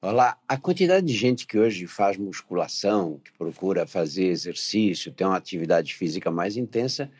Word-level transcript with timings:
Olá, 0.00 0.38
a 0.46 0.56
quantidade 0.56 1.04
de 1.04 1.12
gente 1.12 1.44
que 1.44 1.58
hoje 1.58 1.84
faz 1.88 2.16
musculação, 2.16 3.18
que 3.18 3.32
procura 3.32 3.84
fazer 3.84 4.26
exercício, 4.26 5.10
ter 5.10 5.24
uma 5.24 5.36
atividade 5.36 5.92
física 5.92 6.30
mais 6.30 6.56
intensa, 6.56 7.10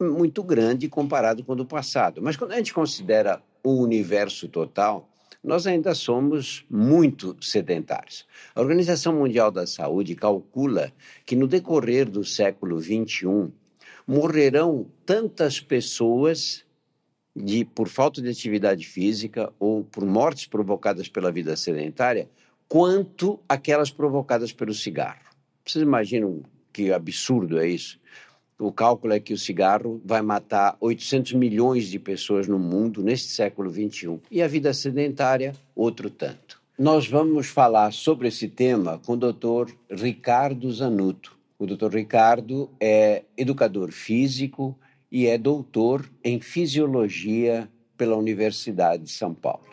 muito 0.00 0.40
grande 0.44 0.88
comparado 0.88 1.42
com 1.42 1.54
o 1.54 1.56
do 1.56 1.66
passado. 1.66 2.22
Mas 2.22 2.36
quando 2.36 2.52
a 2.52 2.56
gente 2.56 2.72
considera 2.72 3.42
o 3.64 3.72
universo 3.82 4.46
total, 4.46 5.10
nós 5.42 5.66
ainda 5.66 5.92
somos 5.92 6.64
muito 6.70 7.36
sedentários. 7.40 8.24
A 8.54 8.60
Organização 8.60 9.12
Mundial 9.12 9.50
da 9.50 9.66
Saúde 9.66 10.14
calcula 10.14 10.92
que 11.26 11.34
no 11.34 11.48
decorrer 11.48 12.08
do 12.08 12.24
século 12.24 12.80
XXI 12.80 13.50
morrerão 14.06 14.86
tantas 15.04 15.58
pessoas 15.58 16.64
de 17.40 17.64
por 17.64 17.88
falta 17.88 18.20
de 18.20 18.28
atividade 18.28 18.86
física 18.86 19.52
ou 19.58 19.82
por 19.84 20.04
mortes 20.04 20.46
provocadas 20.46 21.08
pela 21.08 21.32
vida 21.32 21.56
sedentária, 21.56 22.28
quanto 22.68 23.40
aquelas 23.48 23.90
provocadas 23.90 24.52
pelo 24.52 24.74
cigarro. 24.74 25.24
Vocês 25.64 25.82
imaginam 25.82 26.42
que 26.72 26.92
absurdo 26.92 27.58
é 27.58 27.68
isso? 27.68 27.98
O 28.58 28.70
cálculo 28.70 29.14
é 29.14 29.20
que 29.20 29.32
o 29.32 29.38
cigarro 29.38 30.00
vai 30.04 30.20
matar 30.20 30.76
800 30.80 31.32
milhões 31.32 31.86
de 31.86 31.98
pessoas 31.98 32.46
no 32.46 32.58
mundo 32.58 33.02
neste 33.02 33.28
século 33.28 33.70
21 33.70 34.20
e 34.30 34.42
a 34.42 34.46
vida 34.46 34.74
sedentária 34.74 35.54
outro 35.74 36.10
tanto. 36.10 36.60
Nós 36.78 37.08
vamos 37.08 37.46
falar 37.46 37.92
sobre 37.92 38.28
esse 38.28 38.48
tema 38.48 38.98
com 39.04 39.14
o 39.14 39.16
Dr. 39.16 39.72
Ricardo 39.90 40.70
Zanuto. 40.72 41.38
O 41.58 41.66
Dr. 41.66 41.94
Ricardo 41.94 42.70
é 42.80 43.24
educador 43.36 43.92
físico, 43.92 44.78
e 45.10 45.26
é 45.26 45.36
doutor 45.36 46.08
em 46.22 46.40
fisiologia 46.40 47.68
pela 47.96 48.16
Universidade 48.16 49.04
de 49.04 49.10
São 49.10 49.34
Paulo. 49.34 49.64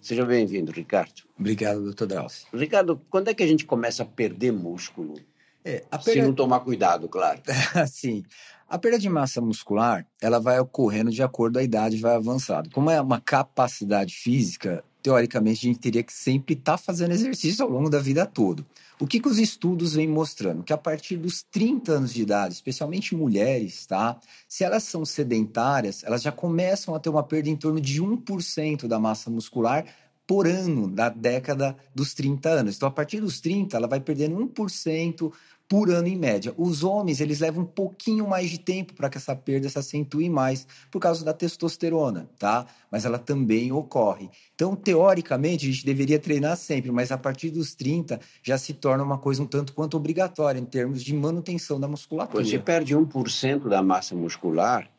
Seja 0.00 0.24
bem-vindo, 0.24 0.72
Ricardo. 0.72 1.22
Obrigado, 1.38 1.84
doutor 1.84 2.06
Drauzio. 2.06 2.46
Ricardo, 2.54 2.98
quando 3.10 3.28
é 3.28 3.34
que 3.34 3.42
a 3.42 3.46
gente 3.46 3.66
começa 3.66 4.02
a 4.02 4.06
perder 4.06 4.52
músculo? 4.52 5.14
É, 5.62 5.84
a 5.90 5.98
perda... 5.98 6.22
Se 6.22 6.26
não 6.26 6.32
tomar 6.32 6.60
cuidado, 6.60 7.08
claro. 7.08 7.42
Sim. 7.86 8.24
A 8.66 8.78
perda 8.78 8.98
de 8.98 9.08
massa 9.08 9.40
muscular, 9.40 10.06
ela 10.20 10.40
vai 10.40 10.58
ocorrendo 10.58 11.10
de 11.10 11.22
acordo 11.22 11.54
com 11.54 11.60
a 11.60 11.62
idade 11.62 11.98
vai 11.98 12.14
avançando. 12.14 12.70
Como 12.70 12.90
é 12.90 12.98
uma 12.98 13.20
capacidade 13.20 14.14
física, 14.14 14.82
teoricamente, 15.08 15.66
a 15.66 15.70
gente 15.70 15.80
teria 15.80 16.02
que 16.02 16.12
sempre 16.12 16.52
estar 16.52 16.72
tá 16.72 16.78
fazendo 16.78 17.12
exercício 17.12 17.64
ao 17.64 17.70
longo 17.70 17.88
da 17.88 17.98
vida 17.98 18.26
toda. 18.26 18.62
O 19.00 19.06
que, 19.06 19.18
que 19.18 19.28
os 19.28 19.38
estudos 19.38 19.94
vêm 19.94 20.06
mostrando? 20.06 20.62
Que 20.62 20.72
a 20.72 20.76
partir 20.76 21.16
dos 21.16 21.42
30 21.42 21.92
anos 21.92 22.12
de 22.12 22.20
idade, 22.20 22.52
especialmente 22.52 23.16
mulheres, 23.16 23.86
tá? 23.86 24.20
Se 24.46 24.64
elas 24.64 24.82
são 24.82 25.06
sedentárias, 25.06 26.04
elas 26.04 26.20
já 26.20 26.30
começam 26.30 26.94
a 26.94 27.00
ter 27.00 27.08
uma 27.08 27.22
perda 27.22 27.48
em 27.48 27.56
torno 27.56 27.80
de 27.80 28.02
1% 28.02 28.86
da 28.86 28.98
massa 28.98 29.30
muscular 29.30 29.86
por 30.26 30.46
ano 30.46 30.86
da 30.86 31.08
década 31.08 31.74
dos 31.94 32.12
30 32.12 32.50
anos. 32.50 32.76
Então, 32.76 32.86
a 32.86 32.92
partir 32.92 33.18
dos 33.18 33.40
30, 33.40 33.78
ela 33.78 33.88
vai 33.88 34.00
perdendo 34.00 34.36
1% 34.36 35.32
por 35.68 35.90
ano 35.90 36.08
em 36.08 36.16
média. 36.16 36.54
Os 36.56 36.82
homens, 36.82 37.20
eles 37.20 37.40
levam 37.40 37.62
um 37.62 37.66
pouquinho 37.66 38.26
mais 38.26 38.50
de 38.50 38.58
tempo 38.58 38.94
para 38.94 39.10
que 39.10 39.18
essa 39.18 39.36
perda 39.36 39.68
se 39.68 39.78
acentue 39.78 40.30
mais 40.30 40.66
por 40.90 40.98
causa 40.98 41.24
da 41.24 41.34
testosterona, 41.34 42.28
tá? 42.38 42.66
Mas 42.90 43.04
ela 43.04 43.18
também 43.18 43.70
ocorre. 43.70 44.30
Então, 44.54 44.74
teoricamente, 44.74 45.66
a 45.66 45.70
gente 45.70 45.84
deveria 45.84 46.18
treinar 46.18 46.56
sempre, 46.56 46.90
mas 46.90 47.12
a 47.12 47.18
partir 47.18 47.50
dos 47.50 47.74
30 47.74 48.18
já 48.42 48.56
se 48.56 48.72
torna 48.72 49.04
uma 49.04 49.18
coisa 49.18 49.42
um 49.42 49.46
tanto 49.46 49.74
quanto 49.74 49.96
obrigatória 49.96 50.58
em 50.58 50.64
termos 50.64 51.04
de 51.04 51.14
manutenção 51.14 51.78
da 51.78 51.86
musculatura. 51.86 52.42
Você 52.42 52.58
perde 52.58 52.96
1% 52.96 53.68
da 53.68 53.82
massa 53.82 54.14
muscular, 54.14 54.90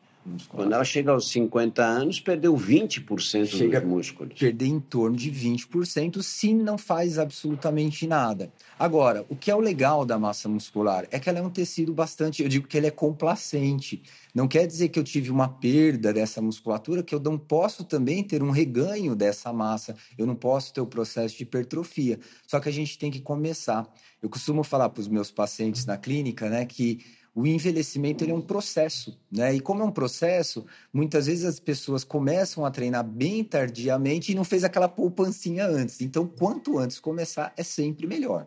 quando 0.48 0.72
ela 0.72 0.84
chega 0.84 1.12
aos 1.12 1.30
50 1.30 1.82
anos, 1.84 2.20
perdeu 2.20 2.54
20% 2.54 3.46
chega 3.46 3.80
dos 3.80 3.88
músculos. 3.88 4.38
Perder 4.38 4.66
em 4.66 4.80
torno 4.80 5.16
de 5.16 5.30
20% 5.30 6.22
se 6.22 6.54
não 6.54 6.76
faz 6.76 7.18
absolutamente 7.18 8.06
nada. 8.06 8.52
Agora, 8.78 9.24
o 9.28 9.36
que 9.36 9.50
é 9.50 9.54
o 9.54 9.60
legal 9.60 10.04
da 10.04 10.18
massa 10.18 10.48
muscular 10.48 11.06
é 11.10 11.18
que 11.18 11.28
ela 11.28 11.38
é 11.38 11.42
um 11.42 11.50
tecido 11.50 11.92
bastante, 11.92 12.42
eu 12.42 12.48
digo 12.48 12.66
que 12.66 12.76
ele 12.76 12.86
é 12.86 12.90
complacente. 12.90 14.02
Não 14.34 14.46
quer 14.46 14.66
dizer 14.66 14.88
que 14.88 14.98
eu 14.98 15.04
tive 15.04 15.30
uma 15.30 15.48
perda 15.48 16.12
dessa 16.12 16.40
musculatura, 16.40 17.02
que 17.02 17.14
eu 17.14 17.20
não 17.20 17.36
posso 17.36 17.84
também 17.84 18.22
ter 18.22 18.42
um 18.42 18.50
reganho 18.50 19.16
dessa 19.16 19.52
massa. 19.52 19.96
Eu 20.16 20.26
não 20.26 20.34
posso 20.34 20.72
ter 20.72 20.80
o 20.80 20.86
processo 20.86 21.36
de 21.36 21.42
hipertrofia. 21.42 22.18
Só 22.46 22.60
que 22.60 22.68
a 22.68 22.72
gente 22.72 22.98
tem 22.98 23.10
que 23.10 23.20
começar. 23.20 23.88
Eu 24.22 24.28
costumo 24.28 24.62
falar 24.62 24.88
para 24.90 25.00
os 25.00 25.08
meus 25.08 25.30
pacientes 25.30 25.84
na 25.84 25.96
clínica, 25.96 26.48
né, 26.48 26.64
que 26.64 27.00
o 27.34 27.46
envelhecimento 27.46 28.24
ele 28.24 28.32
é 28.32 28.34
um 28.34 28.40
processo, 28.40 29.18
né? 29.30 29.54
E 29.54 29.60
como 29.60 29.82
é 29.82 29.84
um 29.84 29.90
processo, 29.90 30.66
muitas 30.92 31.26
vezes 31.26 31.44
as 31.44 31.60
pessoas 31.60 32.02
começam 32.02 32.64
a 32.64 32.70
treinar 32.70 33.04
bem 33.04 33.44
tardiamente 33.44 34.32
e 34.32 34.34
não 34.34 34.44
fez 34.44 34.64
aquela 34.64 34.88
poupancinha 34.88 35.66
antes. 35.66 36.00
Então, 36.00 36.26
quanto 36.26 36.78
antes 36.78 36.98
começar, 36.98 37.52
é 37.56 37.62
sempre 37.62 38.06
melhor. 38.06 38.46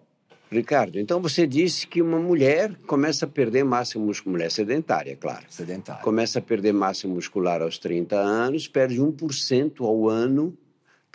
Ricardo, 0.51 0.99
então 0.99 1.19
você 1.19 1.47
disse 1.47 1.87
que 1.87 1.99
uma 2.01 2.19
mulher 2.19 2.75
começa 2.85 3.25
a 3.25 3.27
perder 3.27 3.63
massa 3.63 3.97
muscular, 3.97 4.33
mulher 4.33 4.51
sedentária, 4.51 5.15
claro. 5.15 5.45
Sedentária. 5.49 6.03
Começa 6.03 6.37
a 6.37 6.41
perder 6.41 6.73
massa 6.73 7.07
muscular 7.07 7.61
aos 7.61 7.79
30 7.79 8.15
anos, 8.15 8.67
perde 8.67 9.01
1% 9.01 9.81
ao 9.83 10.07
ano, 10.07 10.55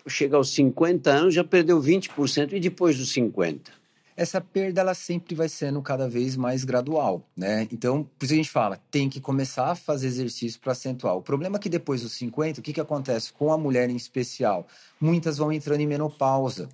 chega 0.08 0.36
aos 0.36 0.52
50 0.54 1.10
anos, 1.10 1.34
já 1.34 1.44
perdeu 1.44 1.80
20%, 1.80 2.52
e 2.52 2.60
depois 2.60 2.98
dos 2.98 3.12
50? 3.12 3.77
Essa 4.18 4.40
perda 4.40 4.80
ela 4.80 4.94
sempre 4.94 5.32
vai 5.36 5.48
sendo 5.48 5.80
cada 5.80 6.08
vez 6.08 6.36
mais 6.36 6.64
gradual, 6.64 7.22
né? 7.36 7.68
Então, 7.70 8.02
por 8.18 8.24
isso 8.24 8.34
a 8.34 8.36
gente 8.36 8.50
fala, 8.50 8.76
tem 8.90 9.08
que 9.08 9.20
começar 9.20 9.70
a 9.70 9.74
fazer 9.76 10.08
exercício 10.08 10.60
para 10.60 10.72
acentuar. 10.72 11.14
O 11.14 11.22
problema 11.22 11.56
é 11.56 11.60
que 11.60 11.68
depois 11.68 12.02
dos 12.02 12.14
50, 12.14 12.58
o 12.58 12.62
que, 12.62 12.72
que 12.72 12.80
acontece 12.80 13.32
com 13.32 13.52
a 13.52 13.56
mulher 13.56 13.88
em 13.88 13.94
especial? 13.94 14.66
Muitas 15.00 15.38
vão 15.38 15.52
entrando 15.52 15.82
em 15.82 15.86
menopausa. 15.86 16.68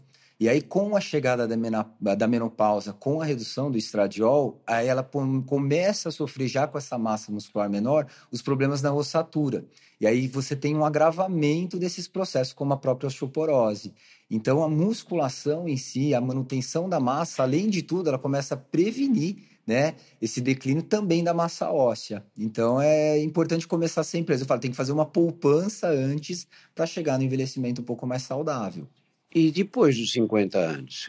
E 0.45 0.49
aí, 0.51 0.61
com 0.61 0.95
a 0.95 1.01
chegada 1.01 1.49
da 1.49 2.27
menopausa, 2.29 2.93
com 2.93 3.19
a 3.19 3.25
redução 3.25 3.71
do 3.71 3.79
estradiol, 3.79 4.61
aí 4.67 4.89
ela 4.89 5.03
começa 5.47 6.11
a 6.11 6.13
sofrer 6.13 6.49
já 6.49 6.69
com 6.69 6.77
essa 6.77 6.99
massa 6.99 7.33
muscular 7.33 7.71
menor 7.71 8.07
os 8.31 8.43
problemas 8.43 8.83
na 8.83 8.93
ossatura. 8.93 9.65
E 9.99 10.07
aí 10.07 10.29
você 10.29 10.55
tem 10.55 10.77
um 10.77 10.85
agravamento 10.85 11.79
desses 11.79 12.07
processos, 12.07 12.53
como 12.53 12.75
a 12.75 12.77
própria 12.77 13.07
osteoporose. 13.07 13.95
Então, 14.31 14.63
a 14.63 14.69
musculação 14.69 15.67
em 15.67 15.79
si, 15.79 16.13
a 16.13 16.21
manutenção 16.21 16.91
da 16.91 17.01
massa, 17.01 17.43
além 17.43 17.71
de 17.71 17.81
tudo, 17.81 18.11
ela 18.11 18.19
começa 18.19 18.53
a 18.53 18.59
prevenir 18.59 19.37
né, 19.67 19.95
esse 20.21 20.43
declínio 20.43 20.83
também 20.83 21.25
da 21.25 21.33
massa 21.33 21.71
óssea. 21.71 22.23
Então, 22.37 22.79
é 22.79 23.19
importante 23.19 23.67
começar 23.67 24.05
sempre. 24.05 24.35
Eu 24.35 24.45
falo, 24.45 24.61
tem 24.61 24.71
que 24.71 24.77
fazer 24.77 24.93
uma 24.93 25.07
poupança 25.07 25.89
antes 25.89 26.47
para 26.75 26.85
chegar 26.85 27.17
no 27.17 27.25
envelhecimento 27.25 27.81
um 27.81 27.85
pouco 27.87 28.07
mais 28.07 28.25
saudável. 28.25 28.87
E 29.35 29.51
depois 29.51 29.99
dos 29.99 30.13
50 30.13 30.57
anos? 30.57 31.09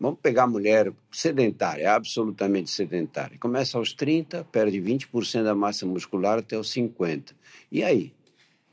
Vamos 0.00 0.18
pegar 0.20 0.42
a 0.42 0.48
mulher 0.48 0.92
sedentária, 1.12 1.94
absolutamente 1.94 2.68
sedentária. 2.68 3.38
Começa 3.38 3.78
aos 3.78 3.92
30, 3.92 4.42
perde 4.50 4.80
20% 4.80 5.44
da 5.44 5.54
massa 5.54 5.86
muscular 5.86 6.40
até 6.40 6.58
os 6.58 6.68
50. 6.72 7.32
E 7.70 7.84
aí? 7.84 8.12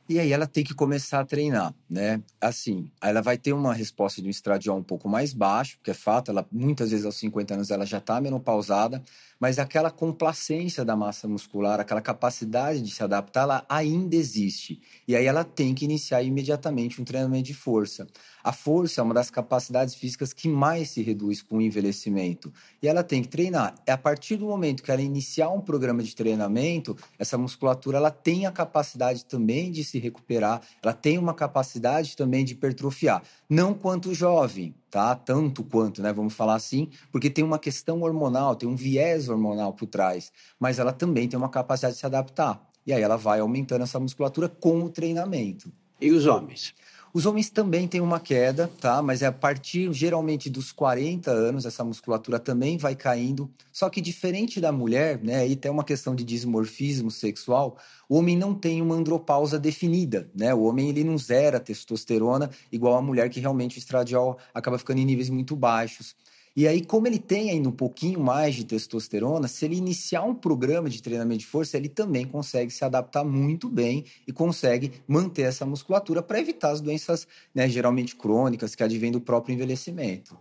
E 0.09 0.19
aí 0.19 0.33
ela 0.33 0.47
tem 0.47 0.63
que 0.63 0.73
começar 0.73 1.19
a 1.19 1.25
treinar, 1.25 1.73
né? 1.87 2.21
Assim, 2.41 2.89
ela 2.99 3.21
vai 3.21 3.37
ter 3.37 3.53
uma 3.53 3.73
resposta 3.73 4.19
de 4.19 4.27
um 4.27 4.31
estradiol 4.31 4.79
um 4.79 4.83
pouco 4.83 5.07
mais 5.07 5.31
baixo, 5.31 5.79
que 5.83 5.91
é 5.91 5.93
fato, 5.93 6.31
ela 6.31 6.45
muitas 6.51 6.89
vezes 6.89 7.05
aos 7.05 7.15
50 7.17 7.53
anos 7.53 7.71
ela 7.71 7.85
já 7.85 7.99
está 7.99 8.19
menopausada, 8.19 9.01
mas 9.41 9.57
aquela 9.57 9.89
complacência 9.89 10.85
da 10.85 10.95
massa 10.95 11.27
muscular, 11.27 11.79
aquela 11.79 11.99
capacidade 11.99 12.79
de 12.79 12.91
se 12.91 13.03
adaptar, 13.03 13.41
ela 13.41 13.65
ainda 13.67 14.15
existe. 14.15 14.79
E 15.07 15.15
aí 15.15 15.25
ela 15.25 15.43
tem 15.43 15.73
que 15.73 15.83
iniciar 15.83 16.21
imediatamente 16.21 17.01
um 17.01 17.03
treinamento 17.03 17.47
de 17.47 17.55
força. 17.55 18.05
A 18.43 18.53
força 18.53 19.01
é 19.01 19.03
uma 19.03 19.15
das 19.15 19.31
capacidades 19.31 19.95
físicas 19.95 20.31
que 20.31 20.47
mais 20.47 20.91
se 20.91 21.01
reduz 21.01 21.41
com 21.41 21.57
o 21.57 21.61
envelhecimento. 21.61 22.53
E 22.83 22.87
ela 22.87 23.03
tem 23.03 23.23
que 23.23 23.29
treinar. 23.29 23.73
É 23.83 23.91
a 23.91 23.97
partir 23.97 24.35
do 24.35 24.45
momento 24.45 24.83
que 24.83 24.91
ela 24.91 25.01
iniciar 25.01 25.49
um 25.49 25.59
programa 25.59 26.03
de 26.03 26.15
treinamento, 26.15 26.95
essa 27.17 27.35
musculatura 27.35 27.97
ela 27.97 28.11
tem 28.11 28.45
a 28.45 28.51
capacidade 28.51 29.25
também 29.25 29.71
de 29.71 29.83
se 29.83 29.97
recuperar, 29.97 30.61
ela 30.83 30.93
tem 30.93 31.17
uma 31.17 31.33
capacidade 31.33 32.15
também 32.15 32.45
de 32.45 32.53
hipertrofiar. 32.53 33.23
Não 33.51 33.73
quanto 33.73 34.13
jovem, 34.13 34.73
tá? 34.89 35.13
Tanto 35.13 35.61
quanto, 35.61 36.01
né? 36.01 36.13
Vamos 36.13 36.33
falar 36.33 36.55
assim, 36.55 36.87
porque 37.11 37.29
tem 37.29 37.43
uma 37.43 37.59
questão 37.59 38.01
hormonal, 38.01 38.55
tem 38.55 38.69
um 38.69 38.77
viés 38.77 39.27
hormonal 39.27 39.73
por 39.73 39.87
trás, 39.87 40.31
mas 40.57 40.79
ela 40.79 40.93
também 40.93 41.27
tem 41.27 41.37
uma 41.37 41.49
capacidade 41.49 41.95
de 41.95 41.99
se 41.99 42.05
adaptar. 42.05 42.65
E 42.87 42.93
aí 42.93 43.01
ela 43.01 43.17
vai 43.17 43.41
aumentando 43.41 43.83
essa 43.83 43.99
musculatura 43.99 44.47
com 44.47 44.81
o 44.85 44.89
treinamento. 44.89 45.69
E 45.99 46.11
os 46.11 46.25
homens? 46.27 46.73
Os 47.13 47.25
homens 47.25 47.49
também 47.49 47.89
têm 47.89 47.99
uma 47.99 48.21
queda, 48.21 48.71
tá? 48.79 49.01
Mas 49.01 49.21
é 49.21 49.25
a 49.25 49.31
partir 49.33 49.91
geralmente 49.91 50.49
dos 50.49 50.71
40 50.71 51.29
anos, 51.29 51.65
essa 51.65 51.83
musculatura 51.83 52.39
também 52.39 52.77
vai 52.77 52.95
caindo. 52.95 53.51
Só 53.69 53.89
que 53.89 53.99
diferente 53.99 54.61
da 54.61 54.71
mulher, 54.71 55.21
né? 55.21 55.39
Aí 55.39 55.57
tem 55.57 55.69
uma 55.69 55.83
questão 55.83 56.15
de 56.15 56.23
dismorfismo 56.23 57.11
sexual. 57.11 57.77
O 58.07 58.15
homem 58.15 58.37
não 58.37 58.55
tem 58.55 58.81
uma 58.81 58.95
andropausa 58.95 59.59
definida, 59.59 60.29
né? 60.33 60.53
O 60.53 60.63
homem 60.63 60.87
ele 60.87 61.03
não 61.03 61.17
zera 61.17 61.59
testosterona 61.59 62.49
igual 62.71 62.95
a 62.95 63.01
mulher 63.01 63.29
que 63.29 63.41
realmente 63.41 63.77
o 63.77 63.79
estradiol 63.79 64.37
acaba 64.53 64.77
ficando 64.77 64.99
em 64.99 65.05
níveis 65.05 65.29
muito 65.29 65.53
baixos. 65.53 66.15
E 66.55 66.67
aí, 66.67 66.83
como 66.83 67.07
ele 67.07 67.17
tem 67.17 67.49
ainda 67.49 67.69
um 67.69 67.73
pouquinho 67.73 68.19
mais 68.19 68.55
de 68.55 68.65
testosterona, 68.65 69.47
se 69.47 69.63
ele 69.63 69.77
iniciar 69.77 70.23
um 70.23 70.35
programa 70.35 70.89
de 70.89 71.01
treinamento 71.01 71.39
de 71.39 71.45
força, 71.45 71.77
ele 71.77 71.87
também 71.87 72.25
consegue 72.25 72.71
se 72.71 72.83
adaptar 72.83 73.23
muito 73.23 73.69
bem 73.69 74.03
e 74.27 74.33
consegue 74.33 74.91
manter 75.07 75.43
essa 75.43 75.65
musculatura 75.65 76.21
para 76.21 76.39
evitar 76.39 76.71
as 76.71 76.81
doenças, 76.81 77.25
né, 77.55 77.69
geralmente 77.69 78.15
crônicas, 78.15 78.75
que 78.75 78.83
advêm 78.83 79.11
do 79.11 79.21
próprio 79.21 79.53
envelhecimento. 79.53 80.37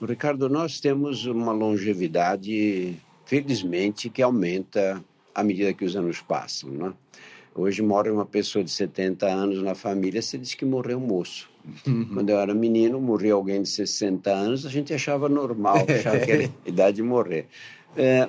Ricardo, 0.00 0.48
nós 0.48 0.80
temos 0.80 1.26
uma 1.26 1.52
longevidade, 1.52 2.96
felizmente, 3.24 4.08
que 4.08 4.22
aumenta 4.22 5.04
à 5.34 5.42
medida 5.42 5.74
que 5.74 5.84
os 5.84 5.96
anos 5.96 6.22
passam. 6.22 6.70
Né? 6.70 6.92
Hoje 7.60 7.82
mora 7.82 8.12
uma 8.12 8.24
pessoa 8.24 8.64
de 8.64 8.70
70 8.70 9.26
anos 9.26 9.62
na 9.62 9.74
família, 9.74 10.22
se 10.22 10.38
diz 10.38 10.54
que 10.54 10.64
morreu 10.64 10.98
moço. 10.98 11.50
Uhum. 11.86 12.06
Quando 12.14 12.30
eu 12.30 12.38
era 12.38 12.54
menino, 12.54 13.00
morria 13.00 13.34
alguém 13.34 13.60
de 13.60 13.68
60 13.68 14.30
anos, 14.30 14.64
a 14.64 14.70
gente 14.70 14.94
achava 14.94 15.28
normal, 15.28 15.76
achava 15.88 16.18
que 16.18 16.32
era 16.32 16.50
idade 16.64 16.96
de 16.96 17.02
morrer. 17.02 17.46
É, 17.96 18.28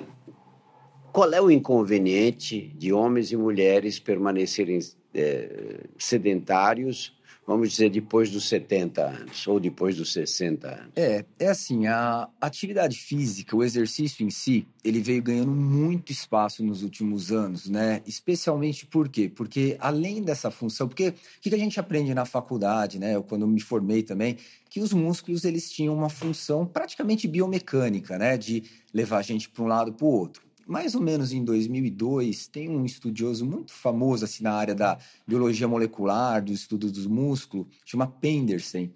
qual 1.12 1.32
é 1.32 1.40
o 1.40 1.50
inconveniente 1.50 2.72
de 2.76 2.92
homens 2.92 3.32
e 3.32 3.36
mulheres 3.36 3.98
permanecerem 3.98 4.78
é, 5.14 5.80
sedentários 5.96 7.14
vamos 7.46 7.70
dizer, 7.70 7.90
depois 7.90 8.30
dos 8.30 8.48
70 8.48 9.02
anos 9.02 9.46
ou 9.46 9.58
depois 9.58 9.96
dos 9.96 10.12
60 10.12 10.68
anos? 10.68 10.92
É, 10.96 11.24
é 11.38 11.48
assim, 11.48 11.86
a 11.86 12.28
atividade 12.40 12.96
física, 12.96 13.56
o 13.56 13.64
exercício 13.64 14.24
em 14.24 14.30
si, 14.30 14.66
ele 14.84 15.00
veio 15.00 15.22
ganhando 15.22 15.50
muito 15.50 16.12
espaço 16.12 16.64
nos 16.64 16.82
últimos 16.82 17.32
anos, 17.32 17.68
né? 17.68 18.00
Especialmente 18.06 18.86
por 18.86 19.08
quê? 19.08 19.28
Porque 19.28 19.76
além 19.80 20.22
dessa 20.22 20.50
função, 20.50 20.88
porque 20.88 21.08
o 21.08 21.14
que 21.40 21.54
a 21.54 21.58
gente 21.58 21.78
aprende 21.78 22.14
na 22.14 22.24
faculdade, 22.24 22.98
né? 22.98 23.16
Eu, 23.16 23.22
quando 23.22 23.46
me 23.46 23.60
formei 23.60 24.02
também, 24.02 24.36
que 24.70 24.80
os 24.80 24.92
músculos 24.92 25.44
eles 25.44 25.70
tinham 25.70 25.94
uma 25.94 26.08
função 26.08 26.64
praticamente 26.64 27.28
biomecânica, 27.28 28.18
né? 28.18 28.36
De 28.36 28.62
levar 28.92 29.18
a 29.18 29.22
gente 29.22 29.48
para 29.48 29.62
um 29.62 29.66
lado 29.66 29.92
para 29.92 30.06
o 30.06 30.10
outro 30.10 30.51
mais 30.66 30.94
ou 30.94 31.00
menos 31.00 31.32
em 31.32 31.44
2002, 31.44 32.46
tem 32.46 32.68
um 32.68 32.84
estudioso 32.84 33.44
muito 33.44 33.72
famoso 33.72 34.24
assim, 34.24 34.42
na 34.42 34.52
área 34.52 34.74
da 34.74 34.98
biologia 35.26 35.68
molecular, 35.68 36.42
do 36.42 36.52
estudo 36.52 36.90
dos 36.90 37.06
músculos, 37.06 37.66
chama 37.84 38.06
Pendersen, 38.06 38.92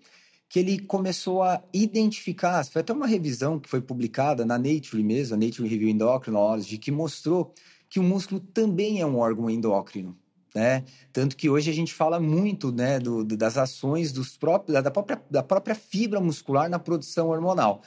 que 0.49 0.59
ele 0.59 0.79
começou 0.79 1.43
a 1.43 1.63
identificar, 1.73 2.65
foi 2.65 2.81
até 2.81 2.93
uma 2.93 3.07
revisão 3.07 3.59
que 3.59 3.69
foi 3.69 3.81
publicada 3.81 4.45
na 4.45 4.57
Nature 4.57 5.03
mesmo, 5.03 5.35
a 5.35 5.39
Nature 5.39 5.69
Review 5.69 5.89
Endocrinology, 5.89 6.79
que 6.79 6.91
mostrou 6.91 7.53
que 7.89 7.99
o 7.99 8.03
músculo 8.03 8.41
também 8.41 9.01
é 9.01 9.07
um 9.07 9.19
órgão 9.19 9.51
endócrino. 9.51 10.17
Né? 10.55 10.85
Tanto 11.13 11.37
que 11.37 11.51
hoje 11.51 11.71
a 11.71 11.75
gente 11.75 11.93
fala 11.93 12.19
muito 12.19 12.73
né, 12.73 12.99
do, 12.99 13.23
das 13.25 13.59
ações 13.59 14.11
dos 14.11 14.39
próprios, 14.39 14.83
da, 14.83 14.91
própria, 14.91 15.23
da 15.31 15.43
própria 15.43 15.75
fibra 15.75 16.19
muscular 16.19 16.71
na 16.71 16.79
produção 16.79 17.29
hormonal. 17.29 17.83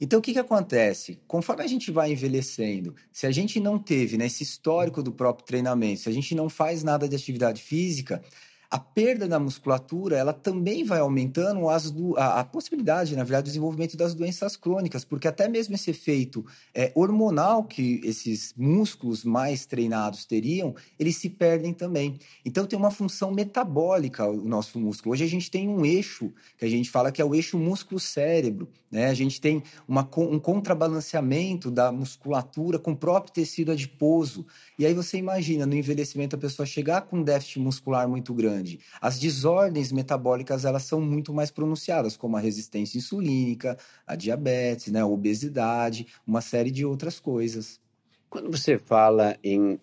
Então, 0.00 0.18
o 0.18 0.22
que, 0.22 0.32
que 0.32 0.38
acontece? 0.38 1.18
Conforme 1.26 1.62
a 1.62 1.66
gente 1.66 1.90
vai 1.90 2.12
envelhecendo, 2.12 2.94
se 3.12 3.26
a 3.26 3.30
gente 3.30 3.58
não 3.58 3.78
teve 3.78 4.16
né, 4.16 4.26
esse 4.26 4.42
histórico 4.42 5.02
do 5.02 5.12
próprio 5.12 5.44
treinamento, 5.44 6.02
se 6.02 6.08
a 6.08 6.12
gente 6.12 6.34
não 6.34 6.48
faz 6.48 6.84
nada 6.84 7.08
de 7.08 7.16
atividade 7.16 7.60
física, 7.62 8.22
a 8.70 8.78
perda 8.78 9.26
da 9.26 9.38
musculatura 9.38 10.16
ela 10.16 10.32
também 10.32 10.84
vai 10.84 11.00
aumentando 11.00 11.70
as 11.70 11.90
do, 11.90 12.14
a, 12.18 12.40
a, 12.40 12.44
possibilidade, 12.44 13.16
na 13.16 13.24
verdade, 13.24 13.44
do 13.44 13.46
desenvolvimento 13.46 13.96
das 13.96 14.14
doenças 14.14 14.56
crônicas, 14.56 15.04
porque 15.04 15.26
até 15.26 15.48
mesmo 15.48 15.74
esse 15.74 15.90
efeito 15.90 16.44
é, 16.74 16.92
hormonal 16.94 17.64
que 17.64 18.00
esses 18.04 18.52
músculos 18.56 19.24
mais 19.24 19.64
treinados 19.64 20.26
teriam, 20.26 20.74
eles 20.98 21.16
se 21.16 21.30
perdem 21.30 21.72
também. 21.72 22.18
Então 22.44 22.66
tem 22.66 22.78
uma 22.78 22.90
função 22.90 23.32
metabólica 23.32 24.26
o 24.26 24.46
nosso 24.46 24.78
músculo. 24.78 25.14
Hoje 25.14 25.24
a 25.24 25.28
gente 25.28 25.50
tem 25.50 25.66
um 25.66 25.86
eixo 25.86 26.30
que 26.58 26.64
a 26.66 26.68
gente 26.68 26.90
fala 26.90 27.10
que 27.10 27.22
é 27.22 27.24
o 27.24 27.34
eixo 27.34 27.58
músculo-cérebro. 27.58 28.68
Né? 28.90 29.06
A 29.06 29.14
gente 29.14 29.40
tem 29.40 29.62
uma, 29.86 30.06
um 30.18 30.38
contrabalanceamento 30.38 31.70
da 31.70 31.90
musculatura 31.90 32.78
com 32.78 32.92
o 32.92 32.96
próprio 32.96 33.32
tecido 33.32 33.72
adiposo. 33.72 34.46
E 34.78 34.84
aí 34.84 34.92
você 34.92 35.16
imagina, 35.16 35.64
no 35.64 35.74
envelhecimento, 35.74 36.36
a 36.36 36.38
pessoa 36.38 36.66
chegar 36.66 37.02
com 37.02 37.18
um 37.18 37.22
déficit 37.22 37.60
muscular 37.60 38.08
muito 38.08 38.34
grande 38.34 38.57
grande. 38.58 38.80
As 39.00 39.18
desordens 39.18 39.92
metabólicas 39.92 40.64
elas 40.64 40.82
são 40.82 41.00
muito 41.00 41.32
mais 41.32 41.50
pronunciadas, 41.50 42.16
como 42.16 42.36
a 42.36 42.40
resistência 42.40 42.98
insulínica, 42.98 43.78
a 44.06 44.16
diabetes, 44.16 44.92
né, 44.92 45.00
a 45.00 45.06
obesidade, 45.06 46.06
uma 46.26 46.40
série 46.40 46.70
de 46.70 46.84
outras 46.84 47.20
coisas. 47.20 47.80
Quando 48.28 48.50
você 48.50 48.78
fala 48.78 49.36
em, 49.42 49.80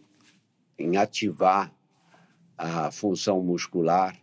em 0.78 0.98
ativar 0.98 1.74
a 2.58 2.92
função 2.92 3.42
muscular, 3.42 4.16